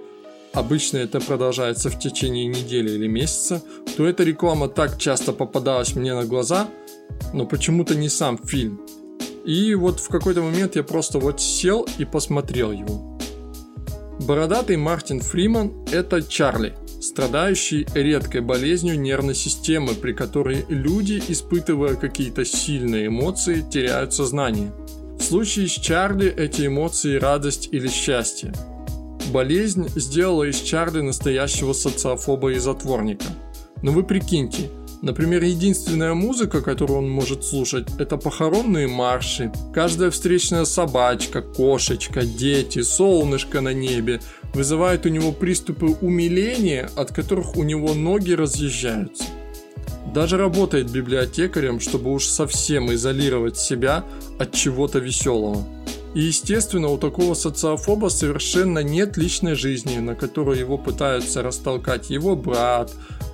обычно 0.53 0.99
это 0.99 1.21
продолжается 1.21 1.89
в 1.89 1.99
течение 1.99 2.45
недели 2.45 2.91
или 2.91 3.07
месяца, 3.07 3.63
то 3.97 4.07
эта 4.07 4.25
реклама 4.25 4.69
так 4.69 4.99
часто 4.99 5.33
попадалась 5.33 5.97
мне 5.97 6.13
на 6.13 6.27
глаза, 6.27 6.69
но 7.33 7.47
почему-то 7.47 7.95
не 7.95 8.11
сам 8.11 8.37
фильм. 8.37 8.83
И 9.45 9.75
вот 9.75 9.99
в 9.99 10.09
какой-то 10.09 10.43
момент 10.43 10.77
я 10.77 10.83
просто 10.83 11.19
вот 11.19 11.41
сел 11.41 11.87
и 11.99 12.05
посмотрел 12.05 12.73
его. 12.73 13.19
Бородатый 14.21 14.77
Мартин 14.77 15.21
Фриман– 15.21 15.73
это 15.93 16.23
Чарли, 16.23 16.75
страдающий 17.01 17.87
редкой 17.93 18.41
болезнью 18.41 19.01
нервной 19.01 19.35
системы, 19.35 19.95
при 19.95 20.13
которой 20.13 20.65
люди, 20.69 21.21
испытывая 21.27 21.97
какие-то 21.97 22.45
сильные 22.45 23.09
эмоции, 23.09 23.65
теряют 23.69 24.15
сознание. 24.15 24.73
В 25.19 25.23
случае 25.23 25.67
с 25.67 25.73
Чарли 25.73 26.33
эти 26.33 26.67
эмоции– 26.67 27.17
радость 27.19 27.69
или 27.73 27.89
счастье. 27.89 28.53
Болезнь 29.33 29.89
сделала 29.97 30.45
из 30.45 30.61
Чарли 30.61 31.01
настоящего 31.01 31.73
социофоба 31.73 32.53
и 32.53 32.59
затворника. 32.59 33.27
Но 33.83 33.91
вы 33.91 34.05
прикиньте– 34.05 34.71
Например, 35.03 35.43
единственная 35.43 36.15
музыка, 36.15 36.63
которую 36.63 37.01
он 37.01 37.11
может 37.11 37.45
слушать, 37.45 37.89
это 37.99 38.17
похоронные 38.17 38.87
марши. 38.87 39.53
Каждая 39.75 40.13
встречная 40.13 40.65
собачка, 40.65 41.43
кошечка, 41.43 42.23
дети, 42.25 42.83
солнышко 42.83 43.61
на 43.61 43.73
небе 43.75 44.21
вызывает 44.55 45.05
у 45.05 45.09
него 45.09 45.33
приступы 45.33 45.87
умиления, 46.01 46.89
от 46.95 47.13
которых 47.13 47.57
у 47.57 47.65
него 47.65 47.95
ноги 47.95 48.31
разъезжаются. 48.31 49.25
Даже 50.15 50.37
работает 50.37 50.91
библиотекарем, 50.91 51.81
чтобы 51.81 52.13
уж 52.13 52.27
совсем 52.27 52.93
изолировать 52.95 53.57
себя 53.57 54.05
от 54.39 54.53
чего-то 54.53 55.01
веселого. 55.01 55.67
И 56.15 56.21
естественно, 56.21 56.89
у 56.89 56.99
такого 56.99 57.35
социофоба 57.35 58.09
совершенно 58.09 58.81
нет 58.81 59.17
личной 59.17 59.55
жизни, 59.55 59.99
на 59.99 60.15
которую 60.15 60.59
его 60.59 60.77
пытаются 60.77 61.43
растолкать 61.43 62.11
его 62.11 62.37
брат, 62.37 62.93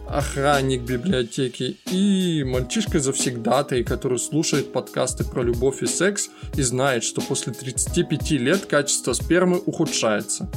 охранник 0.09 0.83
библиотеки 0.83 1.77
и 1.91 2.45
мальчишка 2.45 3.01
завсегдатай, 3.01 3.85
который 3.85 4.19
слушает 4.19 4.73
подкасты 4.73 5.25
про 5.25 5.43
любовь 5.43 5.83
и 5.83 5.87
секс 5.87 6.31
и 6.55 6.63
знает, 6.63 7.05
что 7.05 7.21
после 7.21 7.53
35 7.53 8.31
лет 8.33 8.67
качество 8.67 9.13
спермы 9.13 9.61
ухудшается. 9.65 10.51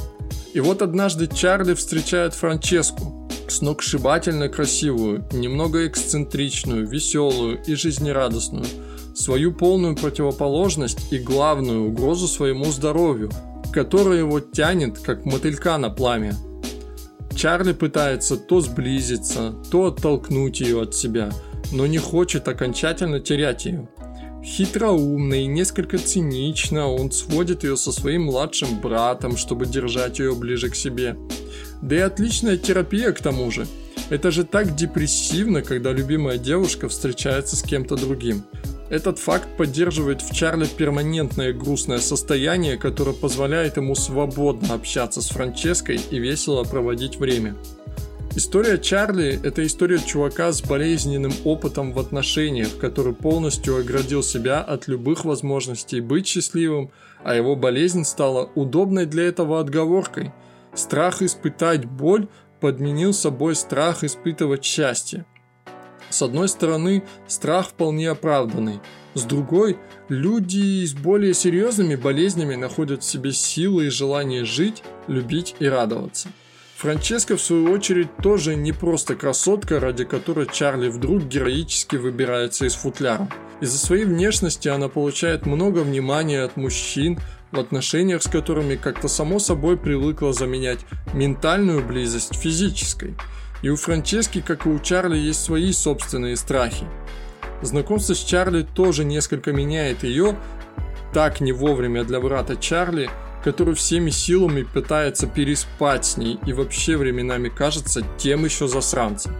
И 0.54 0.60
вот 0.60 0.82
однажды 0.82 1.26
Чарли 1.26 1.74
встречает 1.74 2.34
Франческу, 2.34 3.28
сногсшибательно 3.48 4.48
красивую, 4.48 5.26
немного 5.32 5.86
эксцентричную, 5.86 6.86
веселую 6.86 7.62
и 7.66 7.74
жизнерадостную, 7.74 8.66
свою 9.14 9.52
полную 9.52 9.96
противоположность 9.96 11.12
и 11.12 11.18
главную 11.18 11.88
угрозу 11.88 12.28
своему 12.28 12.66
здоровью, 12.66 13.30
которая 13.72 14.18
его 14.18 14.40
тянет, 14.40 14.98
как 14.98 15.24
мотылька 15.24 15.78
на 15.78 15.90
пламя– 15.90 16.36
Чарли 17.34 17.72
пытается 17.72 18.36
то 18.36 18.60
сблизиться, 18.60 19.54
то 19.70 19.86
оттолкнуть 19.86 20.60
ее 20.60 20.82
от 20.82 20.94
себя, 20.94 21.30
но 21.72 21.86
не 21.86 21.98
хочет 21.98 22.46
окончательно 22.48 23.20
терять 23.20 23.64
ее. 23.64 23.88
Хитроумно 24.44 25.34
и 25.34 25.46
несколько 25.46 25.98
цинично 25.98 26.88
он 26.88 27.12
сводит 27.12 27.62
ее 27.62 27.76
со 27.76 27.92
своим 27.92 28.24
младшим 28.24 28.80
братом, 28.80 29.36
чтобы 29.36 29.66
держать 29.66 30.18
ее 30.18 30.34
ближе 30.34 30.68
к 30.68 30.74
себе. 30.74 31.16
Да 31.80 31.96
и 31.96 32.00
отличная 32.00 32.56
терапия 32.56 33.12
к 33.12 33.20
тому 33.20 33.50
же. 33.50 33.66
Это 34.10 34.30
же 34.30 34.44
так 34.44 34.74
депрессивно, 34.74 35.62
когда 35.62 35.92
любимая 35.92 36.38
девушка 36.38 36.88
встречается 36.88 37.56
с 37.56 37.62
кем-то 37.62 37.96
другим. 37.96 38.42
Этот 38.92 39.18
факт 39.18 39.48
поддерживает 39.56 40.20
в 40.20 40.34
Чарли 40.34 40.66
перманентное 40.66 41.54
грустное 41.54 41.96
состояние, 41.96 42.76
которое 42.76 43.14
позволяет 43.14 43.78
ему 43.78 43.94
свободно 43.94 44.74
общаться 44.74 45.22
с 45.22 45.30
Франческой 45.30 45.98
и 46.10 46.18
весело 46.18 46.62
проводить 46.62 47.16
время. 47.16 47.56
История 48.36 48.76
Чарли– 48.76 49.40
это 49.42 49.64
история 49.64 49.98
чувака 49.98 50.52
с 50.52 50.60
болезненным 50.60 51.32
опытом 51.44 51.94
в 51.94 51.98
отношениях, 51.98 52.76
который 52.76 53.14
полностью 53.14 53.78
оградил 53.78 54.22
себя 54.22 54.60
от 54.60 54.88
любых 54.88 55.24
возможностей 55.24 56.02
быть 56.02 56.26
счастливым, 56.26 56.90
а 57.24 57.34
его 57.34 57.56
болезнь 57.56 58.04
стала 58.04 58.50
удобной 58.54 59.06
для 59.06 59.24
этого 59.24 59.58
отговоркой. 59.58 60.32
Страх 60.74 61.22
испытать 61.22 61.86
боль 61.86 62.28
подменил 62.60 63.14
собой 63.14 63.54
страх 63.54 64.04
испытывать 64.04 64.64
счастье. 64.64 65.24
С 66.12 66.20
одной 66.20 66.46
стороны, 66.48 67.02
страх 67.26 67.68
вполне 67.68 68.10
оправданный. 68.10 68.80
С 69.14 69.22
другой, 69.22 69.78
люди 70.10 70.84
с 70.84 70.92
более 70.92 71.32
серьезными 71.32 71.96
болезнями 71.96 72.54
находят 72.54 73.02
в 73.02 73.06
себе 73.06 73.32
силы 73.32 73.86
и 73.86 73.90
желание 73.90 74.44
жить, 74.44 74.82
любить 75.08 75.56
и 75.58 75.66
радоваться. 75.66 76.28
Франческа, 76.76 77.38
в 77.38 77.40
свою 77.40 77.72
очередь, 77.72 78.14
тоже 78.18 78.56
не 78.56 78.72
просто 78.72 79.14
красотка, 79.14 79.80
ради 79.80 80.04
которой 80.04 80.46
Чарли 80.52 80.90
вдруг 80.90 81.22
героически 81.22 81.96
выбирается 81.96 82.66
из 82.66 82.74
футляра. 82.74 83.30
Из-за 83.62 83.78
своей 83.78 84.04
внешности 84.04 84.68
она 84.68 84.88
получает 84.88 85.46
много 85.46 85.78
внимания 85.78 86.42
от 86.42 86.58
мужчин, 86.58 87.20
в 87.52 87.58
отношениях 87.58 88.22
с 88.22 88.28
которыми 88.28 88.76
как-то 88.76 89.08
само 89.08 89.38
собой 89.38 89.78
привыкла 89.78 90.34
заменять 90.34 90.80
ментальную 91.14 91.82
близость 91.82 92.34
физической– 92.34 93.14
и 93.62 93.68
у 93.68 93.76
Франчески, 93.76 94.40
как 94.40 94.66
и 94.66 94.68
у 94.68 94.78
Чарли, 94.80 95.16
есть 95.16 95.42
свои 95.42 95.72
собственные 95.72 96.36
страхи. 96.36 96.84
Знакомство 97.62 98.14
с 98.14 98.18
Чарли 98.18 98.62
тоже 98.62 99.04
несколько 99.04 99.52
меняет 99.52 100.02
ее, 100.02 100.36
так 101.14 101.40
не 101.40 101.52
вовремя 101.52 102.04
для 102.04 102.20
брата 102.20 102.56
Чарли, 102.56 103.08
который 103.44 103.74
всеми 103.74 104.10
силами 104.10 104.62
пытается 104.62 105.26
переспать 105.26 106.04
с 106.04 106.16
ней 106.16 106.38
и 106.44 106.52
вообще 106.52 106.96
временами 106.96 107.48
кажется 107.48 108.02
тем 108.18 108.44
еще 108.44 108.66
засранцем. 108.66 109.32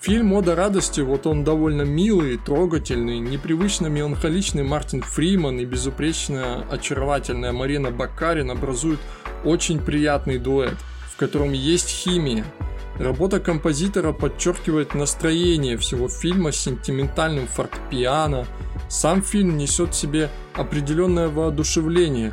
Фильм 0.00 0.26
«Мода 0.26 0.54
радости» 0.54 1.00
вот 1.00 1.26
он 1.26 1.42
довольно 1.42 1.82
милый, 1.82 2.36
трогательный, 2.36 3.18
непривычно 3.18 3.88
меланхоличный 3.88 4.62
Мартин 4.62 5.02
Фриман 5.02 5.58
и 5.58 5.64
безупречно 5.64 6.64
очаровательная 6.70 7.50
Марина 7.50 7.90
Бакарин 7.90 8.52
образуют 8.52 9.00
очень 9.44 9.80
приятный 9.80 10.38
дуэт, 10.38 10.76
в 11.12 11.16
котором 11.16 11.52
есть 11.52 11.88
химия– 11.88 12.44
Работа 12.98 13.40
композитора 13.40 14.12
подчеркивает 14.12 14.94
настроение 14.94 15.76
всего 15.76 16.08
фильма 16.08 16.50
с 16.50 16.56
сентиментальным 16.56 17.46
фортепиано. 17.46 18.46
Сам 18.88 19.22
фильм 19.22 19.58
несет 19.58 19.92
в 19.92 19.96
себе 19.96 20.30
определенное 20.54 21.28
воодушевление. 21.28 22.32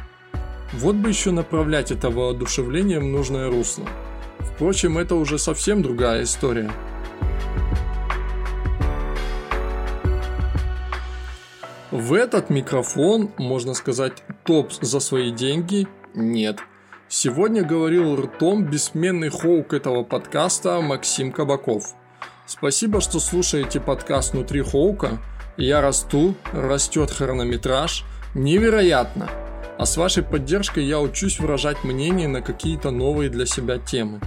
Вот 0.72 0.95
бы 0.95 1.09
еще 1.09 1.32
направлять 1.32 1.91
это 1.91 2.09
воодушевление 2.09 2.99
в 2.99 3.03
нужное 3.03 3.49
русло. 3.49 3.86
Впрочем, 4.39 4.97
это 4.97 5.16
уже 5.16 5.38
совсем 5.38 5.82
другая 5.84 6.24
история. 6.24 6.72
В 11.91 12.14
этот 12.14 12.49
микрофон, 12.49 13.32
можно 13.38 13.74
сказать, 13.74 14.24
топ 14.45 14.72
за 14.72 14.99
свои 14.99 15.32
деньги 15.32 15.88
нет– 16.16 16.59
Сегодня 17.10 17.64
говорил 17.64 18.16
ртом 18.16 18.66
бессменный 18.66 19.30
хоук 19.30 19.74
этого 19.74 20.04
подкаста 20.04 20.82
Максим 20.82 21.32
Кабаков. 21.32 21.93
Спасибо, 22.47 23.01
что 23.01 23.20
слушаете 23.20 23.80
подкаст 23.80 24.34
«Внутри 24.34 24.62
Хоука». 24.62 25.22
Я 25.56 25.82
расту, 25.82 26.34
растет 26.54 27.12
хронометраж. 27.12 28.04
Невероятно! 28.34 29.30
А 29.78 29.86
с 29.86 29.97
вашей 29.97 30.24
поддержкой 30.24 30.86
я 30.86 30.99
учусь 30.99 31.39
выражать 31.39 31.84
мнение 31.84 32.28
на 32.28 32.41
какие-то 32.41 32.89
новые 32.89 33.30
для 33.30 33.45
себя 33.45 33.78
темы. 33.78 34.20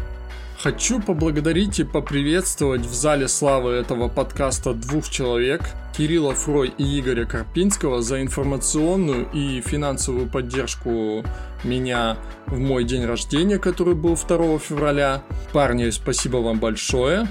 Хочу 0.59 1.01
поблагодарить 1.01 1.79
и 1.81 1.85
поприветствовать 1.85 2.87
в 2.87 2.95
зале 2.95 3.29
славы 3.29 3.73
этого 3.73 4.09
подкаста 4.09 4.73
двух 4.73 5.09
человек, 5.11 5.61
Кирилла 5.97 6.35
Фрой 6.35 6.73
и 6.79 6.99
Игоря 6.99 7.27
Карпинского, 7.27 8.01
за 8.01 8.23
информационную 8.23 9.29
и 9.33 9.61
финансовую 9.61 10.29
поддержку 10.29 11.25
меня 11.63 12.17
в 12.47 12.59
мой 12.59 12.85
день 12.85 13.05
рождения, 13.05 13.59
который 13.59 13.95
был 13.95 14.17
2 14.17 14.59
февраля. 14.59 15.23
Парни, 15.53 15.91
спасибо 15.91 16.39
вам 16.39 16.59
большое. 16.59 17.29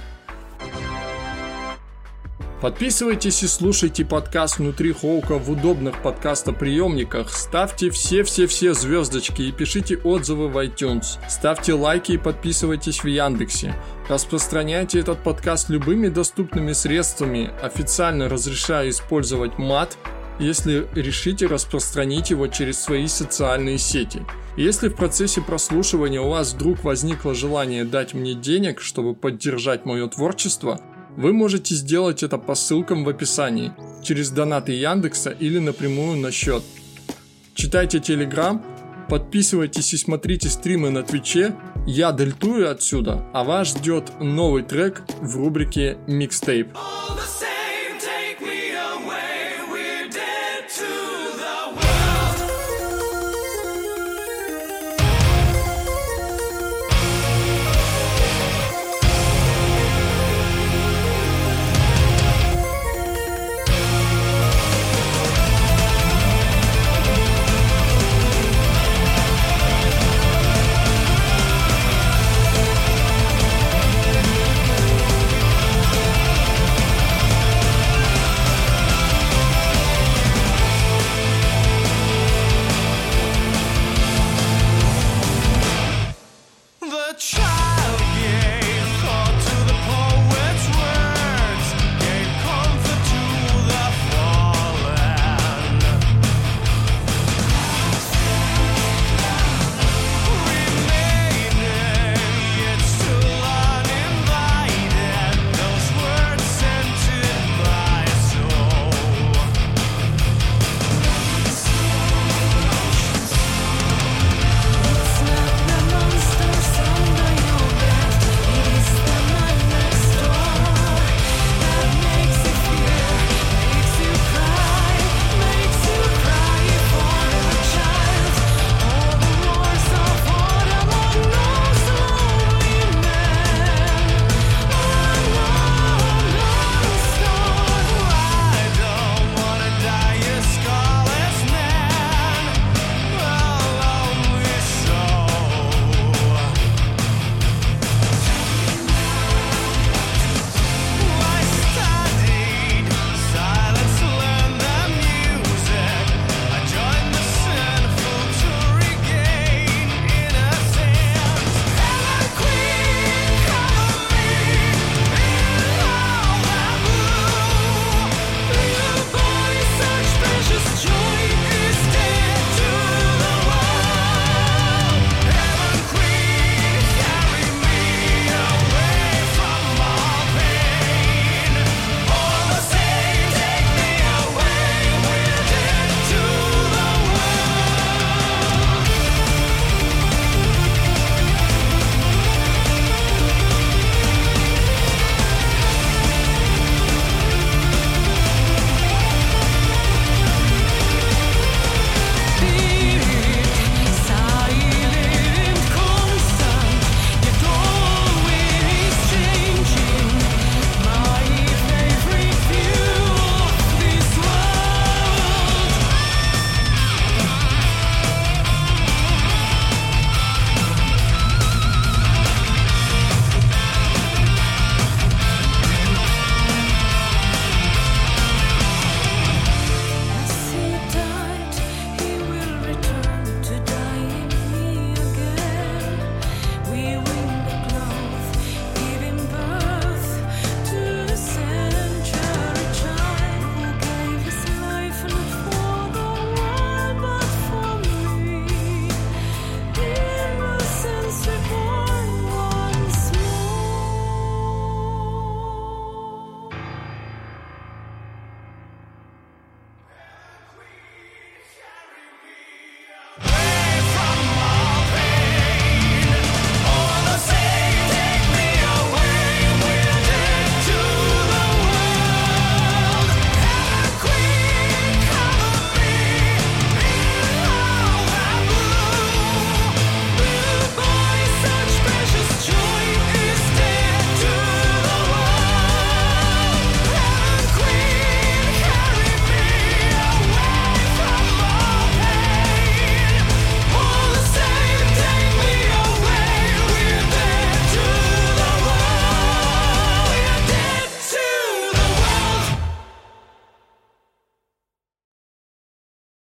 Подписывайтесь 2.66 3.44
и 3.44 3.48
слушайте 3.48 4.04
подкаст 4.04 4.58
«Внутри 4.58 4.92
Хоука» 4.92 5.38
в 5.38 5.52
удобных 5.52 6.02
подкастоприемниках. 6.02 7.30
Ставьте 7.30 7.92
все-все-все 7.92 8.74
звездочки 8.74 9.44
и 9.44 9.52
пишите 9.52 9.98
отзывы 9.98 10.50
в 10.50 10.58
iTunes. 10.58 11.20
Ставьте 11.30 11.76
лайки 11.76 12.14
и 12.14 12.18
подписывайтесь 12.18 13.04
в 13.04 13.08
Яндексе. 13.08 13.76
Распространяйте 14.10 15.00
этот 15.00 15.20
подкаст 15.20 15.70
любыми 15.70 16.08
доступными 16.08 16.72
средствами. 16.72 17.52
Официально 17.62 18.28
разрешаю 18.30 18.90
использовать 18.90 19.60
мат, 19.60 19.96
если 20.40 20.88
решите 20.96 21.46
распространить 21.46 22.32
его 22.32 22.48
через 22.48 22.80
свои 22.80 23.06
социальные 23.06 23.78
сети. 23.78 24.24
Если 24.58 24.88
в 24.88 24.96
процессе 24.96 25.40
прослушивания 25.40 26.20
у 26.20 26.32
вас 26.32 26.54
вдруг 26.54 26.84
возникло 26.84 27.36
желание 27.36 27.86
дать 27.86 28.16
мне 28.16 28.34
денег, 28.34 28.82
чтобы 28.82 29.14
поддержать 29.14 29.86
мое 29.86 30.08
творчество– 30.08 30.82
вы 31.18 31.34
можете 31.34 31.76
сделать 31.76 32.24
это 32.24 32.38
по 32.38 32.56
ссылкам 32.56 33.04
в 33.04 33.10
описании, 33.10 33.72
через 34.04 34.30
донаты 34.30 34.74
Яндекса 34.74 35.32
или 35.32 35.60
напрямую 35.60 36.18
на 36.18 36.32
счет. 36.32 36.64
Читайте 37.54 38.00
Телеграм, 38.00 38.64
подписывайтесь 39.10 39.94
и 39.94 39.98
смотрите 39.98 40.50
стримы 40.50 40.90
на 40.90 41.04
Твиче. 41.04 41.56
Я 41.88 42.12
дельтую 42.12 42.70
отсюда, 42.70 43.26
а 43.34 43.44
вас 43.44 43.70
ждет 43.70 44.12
новый 44.20 44.64
трек 44.64 45.04
в 45.22 45.38
рубрике 45.38 45.98
«Микстейп». 46.08 46.74
All 46.74 47.16
the 47.16 47.65